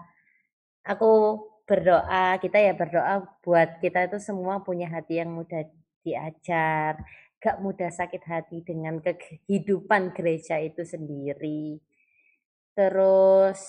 Aku 0.84 1.38
berdoa, 1.70 2.42
kita 2.42 2.58
ya 2.58 2.74
berdoa 2.74 3.22
buat 3.46 3.78
kita 3.78 4.10
itu 4.10 4.18
semua 4.18 4.66
punya 4.66 4.90
hati 4.90 5.22
yang 5.22 5.30
mudah 5.38 5.70
diajar, 6.02 6.98
gak 7.38 7.62
mudah 7.62 7.94
sakit 7.94 8.26
hati 8.26 8.66
dengan 8.66 8.98
kehidupan 8.98 10.18
gereja 10.18 10.58
itu 10.58 10.82
sendiri. 10.82 11.78
Terus 12.74 13.62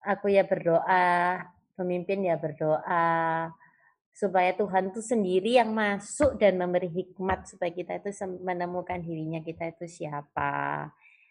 aku 0.00 0.32
ya 0.32 0.48
berdoa, 0.48 1.44
pemimpin 1.76 2.24
ya 2.24 2.40
berdoa 2.40 3.52
supaya 4.10 4.52
Tuhan 4.56 4.92
itu 4.92 5.00
sendiri 5.00 5.60
yang 5.60 5.72
masuk 5.72 6.36
dan 6.40 6.56
memberi 6.56 6.88
hikmat 6.88 7.46
supaya 7.48 7.72
kita 7.72 8.00
itu 8.00 8.10
menemukan 8.40 9.00
dirinya 9.00 9.40
kita 9.40 9.72
itu 9.76 9.86
siapa. 9.86 10.88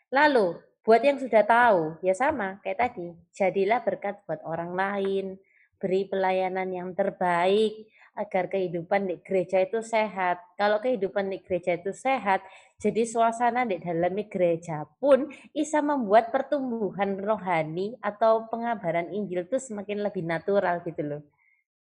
Lalu 0.09 0.68
Buat 0.79 1.01
yang 1.03 1.19
sudah 1.19 1.43
tahu, 1.43 1.99
ya 1.99 2.15
sama 2.15 2.63
kayak 2.63 2.79
tadi. 2.79 3.11
Jadilah 3.35 3.83
berkat 3.83 4.23
buat 4.23 4.39
orang 4.47 4.71
lain, 4.73 5.35
beri 5.75 6.07
pelayanan 6.07 6.71
yang 6.71 6.89
terbaik 6.95 7.87
agar 8.19 8.51
kehidupan 8.51 9.07
di 9.07 9.15
gereja 9.23 9.63
itu 9.63 9.79
sehat. 9.79 10.39
Kalau 10.59 10.83
kehidupan 10.83 11.31
di 11.31 11.39
gereja 11.39 11.79
itu 11.79 11.95
sehat, 11.95 12.43
jadi 12.79 13.07
suasana 13.07 13.63
di 13.63 13.79
dalam 13.79 14.11
gereja 14.27 14.83
pun 14.99 15.31
bisa 15.55 15.79
membuat 15.79 16.31
pertumbuhan 16.31 17.15
rohani 17.15 17.95
atau 18.03 18.47
pengabaran 18.51 19.11
Injil 19.15 19.47
itu 19.47 19.55
semakin 19.59 20.03
lebih 20.03 20.27
natural 20.27 20.83
gitu 20.83 21.03
loh. 21.03 21.21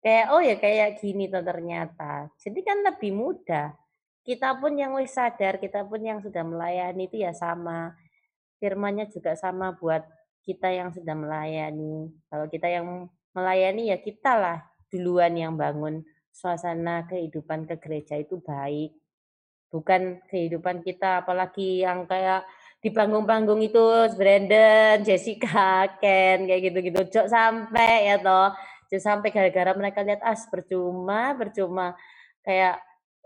Kayak 0.01 0.27
oh 0.33 0.41
ya 0.41 0.55
kayak 0.57 1.01
gini 1.01 1.29
tuh 1.29 1.45
ternyata. 1.45 2.29
Jadi 2.37 2.59
kan 2.65 2.81
lebih 2.81 3.13
mudah. 3.13 3.77
Kita 4.21 4.57
pun 4.61 4.77
yang 4.77 4.93
wis 4.97 5.17
sadar, 5.17 5.57
kita 5.57 5.85
pun 5.85 6.01
yang 6.01 6.21
sudah 6.21 6.45
melayani 6.45 7.09
itu 7.09 7.25
ya 7.25 7.33
sama 7.33 7.97
firmannya 8.61 9.09
juga 9.09 9.33
sama 9.33 9.73
buat 9.73 10.05
kita 10.45 10.69
yang 10.69 10.93
sudah 10.93 11.17
melayani. 11.17 12.13
Kalau 12.29 12.45
kita 12.45 12.69
yang 12.69 13.09
melayani 13.33 13.89
ya 13.89 13.97
kita 13.97 14.37
lah 14.37 14.57
duluan 14.93 15.33
yang 15.33 15.57
bangun 15.57 16.05
suasana 16.29 17.09
kehidupan 17.09 17.65
ke 17.65 17.75
gereja 17.81 18.21
itu 18.21 18.37
baik. 18.37 18.93
Bukan 19.73 20.21
kehidupan 20.29 20.85
kita 20.85 21.25
apalagi 21.25 21.81
yang 21.81 22.05
kayak 22.05 22.45
di 22.81 22.89
panggung-panggung 22.93 23.61
itu 23.61 23.81
Brandon, 24.13 25.01
Jessica, 25.01 25.97
Ken 25.97 26.45
kayak 26.45 26.61
gitu-gitu. 26.69 27.01
Jok 27.09 27.27
sampai 27.29 28.13
ya 28.13 28.21
toh. 28.21 28.53
Jok 28.93 29.01
sampai 29.01 29.29
gara-gara 29.33 29.71
mereka 29.73 30.05
lihat 30.05 30.21
as 30.21 30.45
percuma, 30.49 31.33
percuma 31.33 31.97
kayak 32.45 32.77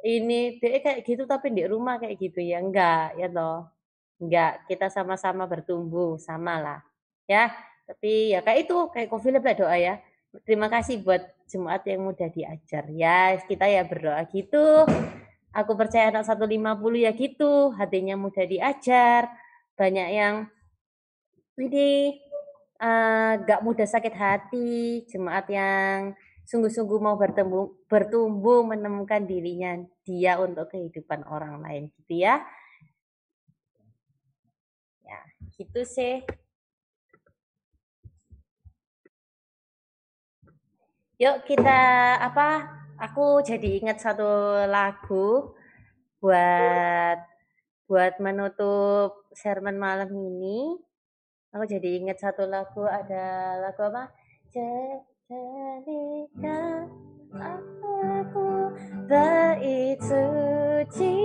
ini 0.05 0.61
kayak 0.61 1.01
gitu 1.01 1.25
tapi 1.25 1.49
di 1.49 1.65
rumah 1.65 1.97
kayak 1.97 2.19
gitu 2.21 2.37
ya 2.43 2.61
enggak 2.61 3.17
ya 3.17 3.25
toh 3.31 3.74
Enggak, 4.21 4.63
kita 4.71 4.87
sama-sama 4.87 5.43
bertumbuh, 5.43 6.15
sama 6.15 6.59
lah. 6.61 6.79
Ya, 7.27 7.51
tapi 7.83 8.31
ya 8.31 8.39
kayak 8.39 8.69
itu, 8.69 8.77
kayak 8.95 9.07
Kofi 9.11 9.29
lah 9.33 9.41
doa 9.41 9.75
ya. 9.75 9.99
Terima 10.43 10.67
kasih 10.71 11.03
buat 11.03 11.23
Jumat 11.47 11.83
yang 11.87 12.07
mudah 12.07 12.29
diajar. 12.31 12.87
Ya, 12.91 13.35
kita 13.43 13.65
ya 13.67 13.83
berdoa 13.83 14.23
gitu. 14.31 14.87
Aku 15.55 15.71
percaya 15.79 16.11
anak 16.11 16.27
150 16.27 16.99
ya 16.99 17.11
gitu, 17.15 17.71
hatinya 17.79 18.15
mudah 18.19 18.43
diajar. 18.43 19.31
Banyak 19.79 20.09
yang 20.11 20.35
ini 21.55 22.19
uh, 22.83 23.39
gak 23.39 23.63
mudah 23.63 23.87
sakit 23.87 24.11
hati, 24.15 25.07
jemaat 25.07 25.47
yang 25.47 26.15
sungguh-sungguh 26.45 26.99
mau 27.01 27.17
bertumbuh 27.17 27.73
bertumbuh 27.89 28.61
menemukan 28.61 29.25
dirinya 29.25 29.81
dia 30.05 30.37
untuk 30.37 30.69
kehidupan 30.69 31.25
orang 31.25 31.57
lain 31.57 31.83
gitu 31.97 32.21
ya 32.21 32.45
gitu 35.55 35.81
sih. 35.87 36.23
Yuk 41.15 41.47
kita 41.47 41.79
apa 42.19 42.67
aku 42.99 43.39
jadi 43.39 43.79
ingat 43.79 44.03
satu 44.03 44.67
lagu 44.67 45.55
buat 46.19 47.17
buat 47.87 48.19
menutup 48.19 49.23
sermon 49.31 49.79
malam 49.79 50.11
ini. 50.11 50.75
Aku 51.55 51.63
jadi 51.63 52.03
ingat 52.03 52.19
satu 52.19 52.43
lagu 52.43 52.83
ada 52.83 53.55
lagu 53.63 53.87
apa? 53.87 54.11
Jadikan 54.51 55.87
aku 57.31 58.75
bait 59.07 59.95
sucimu 60.03 61.15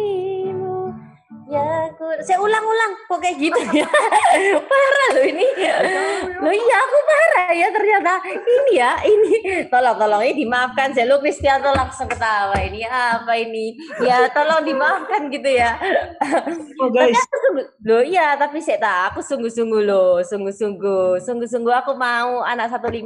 Ya, 1.50 1.90
aku 1.90 2.06
saya 2.22 2.38
ulang-ulang 2.38 2.94
kok 3.10 3.18
kayak 3.18 3.42
gitu 3.42 3.58
ya. 3.74 3.88
parah 4.70 5.08
loh 5.18 5.24
ini. 5.26 5.42
Loh 6.38 6.54
iya 6.54 6.76
aku 6.78 6.98
parah 7.02 7.50
ya 7.50 7.68
ternyata. 7.74 8.22
Ini 8.22 8.72
ya, 8.78 8.92
ini 9.02 9.32
tolong 9.66 9.98
tolong 9.98 10.22
ini 10.30 10.46
dimaafkan. 10.46 10.94
Saya 10.94 11.10
lu 11.10 11.18
Kristianto 11.18 11.74
langsung 11.74 12.06
ketawa. 12.06 12.54
Ini 12.54 12.86
apa 12.86 13.34
ini? 13.34 13.74
Ya 13.98 14.30
tolong 14.30 14.62
dimaafkan 14.62 15.26
gitu 15.26 15.50
ya. 15.50 15.74
Oh 16.78 16.86
guys. 16.86 17.18
Loh 17.82 18.06
iya, 18.06 18.38
tapi 18.38 18.62
saya 18.62 18.78
tak 18.78 18.98
aku 19.10 19.18
sungguh-sungguh 19.18 19.82
loh, 19.82 20.22
sungguh-sungguh. 20.22 21.18
Sungguh-sungguh 21.18 21.74
aku 21.82 21.98
mau 21.98 22.46
anak 22.46 22.70
150 22.78 23.02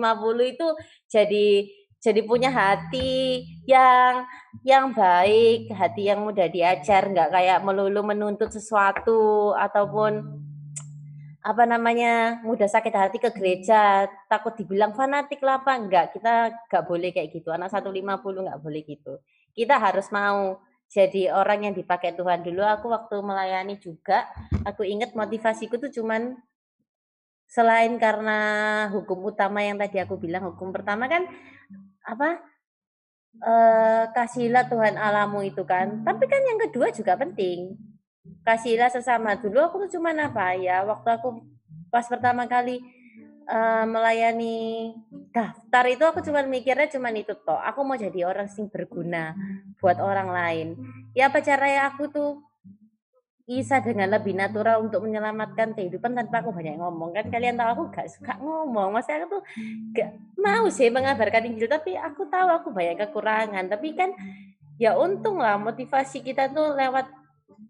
itu 0.52 0.68
jadi 1.08 1.64
jadi 2.04 2.20
punya 2.20 2.52
hati 2.52 3.48
yang 3.64 4.28
yang 4.60 4.92
baik, 4.92 5.72
hati 5.72 6.12
yang 6.12 6.20
mudah 6.20 6.52
diajar, 6.52 7.08
nggak 7.08 7.32
kayak 7.32 7.64
melulu 7.64 8.04
menuntut 8.04 8.52
sesuatu 8.52 9.56
ataupun 9.56 10.20
apa 11.44 11.64
namanya 11.64 12.44
mudah 12.44 12.68
sakit 12.68 12.92
hati 12.92 13.16
ke 13.20 13.28
gereja 13.32 14.08
takut 14.32 14.56
dibilang 14.56 14.96
fanatik 14.96 15.44
lah 15.44 15.60
apa 15.60 15.76
enggak 15.76 16.16
kita 16.16 16.52
nggak 16.68 16.84
boleh 16.84 17.08
kayak 17.08 17.32
gitu. 17.32 17.48
Anak 17.48 17.72
150 17.72 17.96
nggak 18.20 18.60
boleh 18.60 18.82
gitu. 18.84 19.24
Kita 19.56 19.80
harus 19.80 20.12
mau 20.12 20.60
jadi 20.92 21.32
orang 21.32 21.72
yang 21.72 21.74
dipakai 21.76 22.12
Tuhan. 22.12 22.44
Dulu 22.44 22.60
aku 22.68 22.92
waktu 22.92 23.16
melayani 23.24 23.80
juga 23.80 24.28
aku 24.68 24.84
ingat 24.84 25.16
motivasiku 25.16 25.80
tuh 25.80 25.88
cuman 25.88 26.36
selain 27.48 27.96
karena 27.96 28.38
hukum 28.92 29.24
utama 29.32 29.64
yang 29.64 29.80
tadi 29.80 30.00
aku 30.00 30.20
bilang 30.20 30.52
hukum 30.52 30.68
pertama 30.68 31.08
kan 31.08 31.28
apa 32.04 32.40
eh, 33.40 34.04
kasihlah 34.12 34.68
Tuhan 34.68 34.94
alamu 35.00 35.42
itu 35.42 35.64
kan. 35.64 36.04
Tapi 36.04 36.24
kan 36.28 36.42
yang 36.44 36.60
kedua 36.68 36.92
juga 36.92 37.16
penting. 37.18 37.74
Kasihlah 38.44 38.92
sesama 38.92 39.36
dulu 39.40 39.60
aku 39.60 39.74
tuh 39.88 39.98
cuma 39.98 40.12
apa 40.12 40.56
ya 40.56 40.84
waktu 40.84 41.08
aku 41.16 41.44
pas 41.92 42.04
pertama 42.08 42.48
kali 42.48 42.80
uh, 43.48 43.84
melayani 43.88 44.92
daftar 45.32 45.84
itu 45.88 46.04
aku 46.04 46.20
cuma 46.24 46.40
mikirnya 46.44 46.88
cuma 46.88 47.12
itu 47.12 47.34
toh. 47.44 47.58
Aku 47.60 47.84
mau 47.84 47.96
jadi 47.96 48.24
orang 48.28 48.48
sing 48.48 48.68
berguna 48.68 49.36
buat 49.80 50.00
orang 50.00 50.28
lain. 50.32 50.68
Ya 51.12 51.28
apa 51.28 51.44
caranya 51.44 51.92
aku 51.92 52.08
tuh 52.08 52.30
bisa 53.44 53.76
dengan 53.84 54.08
lebih 54.08 54.32
natural 54.32 54.80
untuk 54.80 55.04
menyelamatkan 55.04 55.76
kehidupan 55.76 56.16
tanpa 56.16 56.40
aku 56.40 56.48
banyak 56.48 56.80
ngomong. 56.80 57.12
Kan 57.12 57.28
kalian 57.28 57.60
tahu 57.60 57.68
aku 57.76 57.84
gak 57.92 58.08
suka 58.08 58.40
ngomong. 58.40 58.96
Maksudnya 58.96 59.24
aku 59.24 59.28
tuh 59.36 59.42
gak 59.92 60.10
mau 60.40 60.64
sih 60.72 60.88
mengabarkan 60.88 61.52
Injil 61.52 61.68
tapi 61.68 61.92
aku 61.92 62.24
tahu 62.32 62.48
aku 62.48 62.68
banyak 62.72 62.96
kekurangan. 63.04 63.68
Tapi 63.68 63.92
kan 63.92 64.16
ya 64.80 64.96
untung 64.96 65.44
lah 65.44 65.60
motivasi 65.60 66.24
kita 66.24 66.48
tuh 66.50 66.72
lewat 66.72 67.06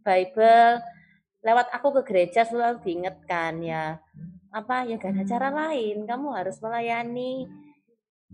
Bible 0.07 0.79
lewat 1.45 1.67
aku 1.77 2.01
ke 2.01 2.03
gereja 2.07 2.47
selalu 2.47 2.79
diingatkan 2.87 3.59
ya. 3.59 3.99
Apa 4.55 4.87
ya 4.87 4.95
gak 4.95 5.11
ada 5.11 5.25
cara 5.27 5.49
lain. 5.51 6.07
Kamu 6.07 6.39
harus 6.39 6.63
melayani 6.63 7.51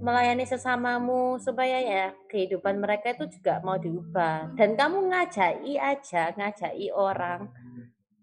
melayani 0.00 0.48
sesamamu 0.48 1.36
supaya 1.36 1.78
ya 1.78 2.06
kehidupan 2.26 2.80
mereka 2.80 3.12
itu 3.12 3.38
juga 3.38 3.60
mau 3.60 3.76
diubah. 3.76 4.56
Dan 4.56 4.74
kamu 4.74 5.12
ngajai 5.12 5.76
aja 5.76 6.32
ngajai 6.34 6.88
orang. 6.90 7.52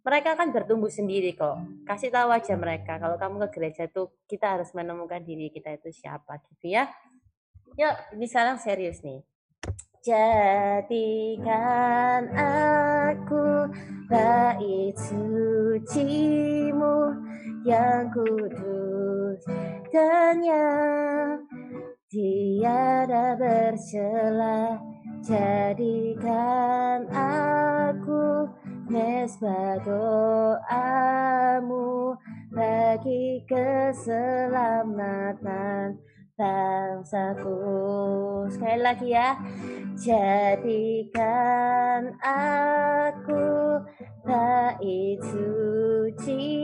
Mereka 0.02 0.40
akan 0.40 0.50
bertumbuh 0.56 0.90
sendiri 0.90 1.36
kok. 1.38 1.62
Kasih 1.86 2.10
tahu 2.10 2.32
aja 2.32 2.56
mereka. 2.58 2.98
Kalau 2.98 3.20
kamu 3.20 3.48
ke 3.48 3.60
gereja 3.60 3.84
tuh 3.92 4.10
kita 4.26 4.58
harus 4.58 4.72
menemukan 4.72 5.20
diri 5.22 5.54
kita 5.54 5.78
itu 5.78 5.94
siapa 5.94 6.42
gitu 6.50 6.74
ya. 6.74 6.90
Yuk 7.78 8.18
ini 8.18 8.26
sekarang 8.26 8.58
serius 8.58 9.06
nih 9.06 9.22
jadikan 10.08 11.52
aku 12.32 13.68
bait 14.08 14.96
sucimu 14.96 17.12
yang 17.68 18.08
kudus 18.16 19.44
dan 19.92 20.40
yang 20.40 21.44
tiada 22.08 23.36
bercela 23.36 24.80
jadikan 25.28 27.04
aku 27.12 28.48
mesbah 28.88 29.76
doamu 29.84 32.16
bagi 32.56 33.44
keselamatan 33.44 36.00
bangsaku. 36.38 37.58
Sekali 38.54 38.80
lagi 38.80 39.10
ya 39.12 39.34
jadikan 39.98 41.22
aku 42.22 43.82
bait 44.22 45.18
sucimu 45.26 46.58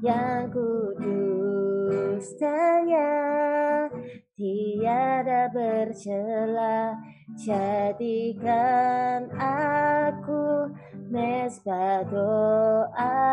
yang 0.00 0.48
kudus 0.48 2.24
dan 2.40 2.88
yang 2.88 3.92
tiada 4.32 5.52
bercela 5.52 6.96
jadikan 7.36 9.28
aku 9.36 10.72
mesbah 11.12 12.08
doamu 12.08 13.28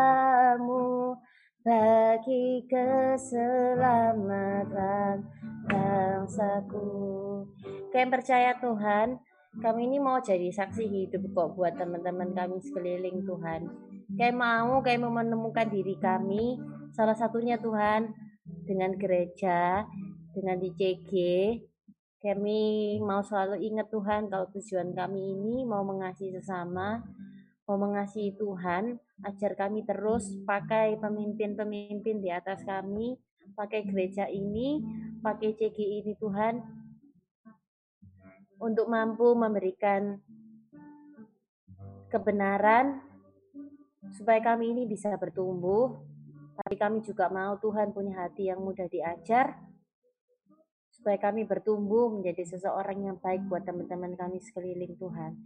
bagi 1.68 2.64
keselamatan 2.64 5.20
bangsaku. 5.68 6.88
Kalian 7.92 8.08
percaya 8.08 8.56
Tuhan, 8.56 9.20
kami 9.60 9.92
ini 9.92 10.00
mau 10.00 10.16
jadi 10.24 10.48
saksi 10.48 10.88
hidup 10.88 11.28
kok 11.36 11.60
buat 11.60 11.76
teman-teman 11.76 12.32
kami 12.32 12.64
sekeliling 12.64 13.20
Tuhan. 13.20 13.68
Kayak 14.16 14.40
mau, 14.40 14.80
kayak 14.80 15.04
mau 15.04 15.12
menemukan 15.12 15.68
diri 15.68 15.92
kami, 16.00 16.56
salah 16.96 17.12
satunya 17.12 17.60
Tuhan 17.60 18.16
dengan 18.64 18.96
gereja, 18.96 19.84
dengan 20.32 20.56
DCG, 20.56 21.12
kami 22.24 22.96
mau 23.04 23.20
selalu 23.20 23.60
ingat 23.60 23.92
Tuhan 23.92 24.32
kalau 24.32 24.48
tujuan 24.56 24.96
kami 24.96 25.36
ini 25.36 25.68
mau 25.68 25.84
mengasihi 25.84 26.32
sesama, 26.32 27.04
mau 27.68 27.76
mengasihi 27.76 28.32
Tuhan, 28.32 28.96
ajar 29.28 29.52
kami 29.52 29.84
terus 29.84 30.32
pakai 30.48 30.96
pemimpin-pemimpin 30.96 32.16
di 32.24 32.32
atas 32.32 32.64
kami, 32.64 33.20
pakai 33.52 33.84
gereja 33.84 34.24
ini, 34.24 34.80
pakai 35.20 35.52
CG 35.52 35.76
ini 35.76 36.16
Tuhan, 36.16 36.64
untuk 38.56 38.88
mampu 38.88 39.36
memberikan 39.36 40.16
kebenaran 42.08 43.04
supaya 44.16 44.40
kami 44.40 44.72
ini 44.72 44.82
bisa 44.88 45.12
bertumbuh. 45.20 45.92
Tapi 46.58 46.74
kami 46.74 47.04
juga 47.04 47.30
mau 47.30 47.54
Tuhan 47.60 47.94
punya 47.94 48.26
hati 48.26 48.50
yang 48.50 48.58
mudah 48.64 48.90
diajar, 48.90 49.54
supaya 50.90 51.14
kami 51.20 51.46
bertumbuh 51.46 52.10
menjadi 52.10 52.42
seseorang 52.58 52.98
yang 53.06 53.16
baik 53.22 53.46
buat 53.46 53.62
teman-teman 53.62 54.18
kami 54.18 54.42
sekeliling 54.42 54.98
Tuhan. 54.98 55.38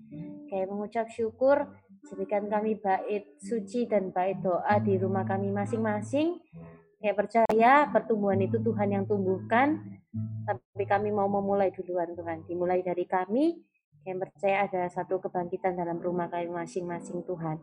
Kayak 0.48 0.72
mengucap 0.72 1.06
syukur, 1.12 1.68
jadikan 2.06 2.50
kami 2.50 2.78
bait 2.78 3.38
suci 3.38 3.86
dan 3.86 4.10
bait 4.10 4.38
doa 4.42 4.78
di 4.82 4.98
rumah 4.98 5.22
kami 5.26 5.50
masing-masing. 5.50 6.40
Kayak 7.02 7.18
percaya 7.18 7.72
pertumbuhan 7.90 8.38
itu 8.42 8.62
Tuhan 8.62 8.94
yang 8.94 9.04
tumbuhkan, 9.10 9.82
tapi 10.46 10.84
kami 10.86 11.10
mau 11.10 11.26
memulai 11.26 11.74
duluan 11.74 12.14
Tuhan. 12.14 12.46
Dimulai 12.46 12.82
dari 12.86 13.02
kami, 13.10 13.58
kayak 14.06 14.30
percaya 14.30 14.56
ada 14.70 14.82
satu 14.86 15.18
kebangkitan 15.18 15.74
dalam 15.74 15.98
rumah 15.98 16.30
kami 16.30 16.46
masing-masing 16.46 17.26
Tuhan. 17.26 17.58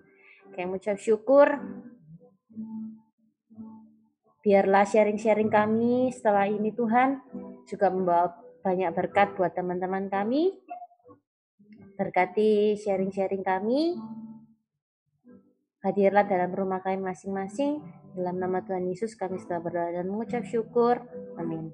Kayak 0.52 0.67
mengucap 0.67 0.97
syukur, 0.99 1.47
Biarlah 4.39 4.88
sharing-sharing 4.88 5.52
kami 5.52 6.15
setelah 6.15 6.47
ini 6.47 6.71
Tuhan 6.71 7.19
juga 7.67 7.91
membawa 7.91 8.39
banyak 8.63 8.88
berkat 8.95 9.36
buat 9.36 9.52
teman-teman 9.52 10.08
kami. 10.08 10.56
Berkati 11.99 12.80
sharing-sharing 12.80 13.43
kami. 13.43 13.99
Hadirlah 15.80 16.28
dalam 16.28 16.52
rumah 16.52 16.84
kami 16.84 17.00
masing-masing. 17.00 17.80
Dalam 18.13 18.36
nama 18.36 18.60
Tuhan 18.60 18.84
Yesus 18.88 19.15
kami 19.15 19.39
setelah 19.39 19.63
berdoa 19.63 19.89
dan 19.96 20.06
mengucap 20.12 20.44
syukur. 20.44 21.00
Amin. 21.39 21.72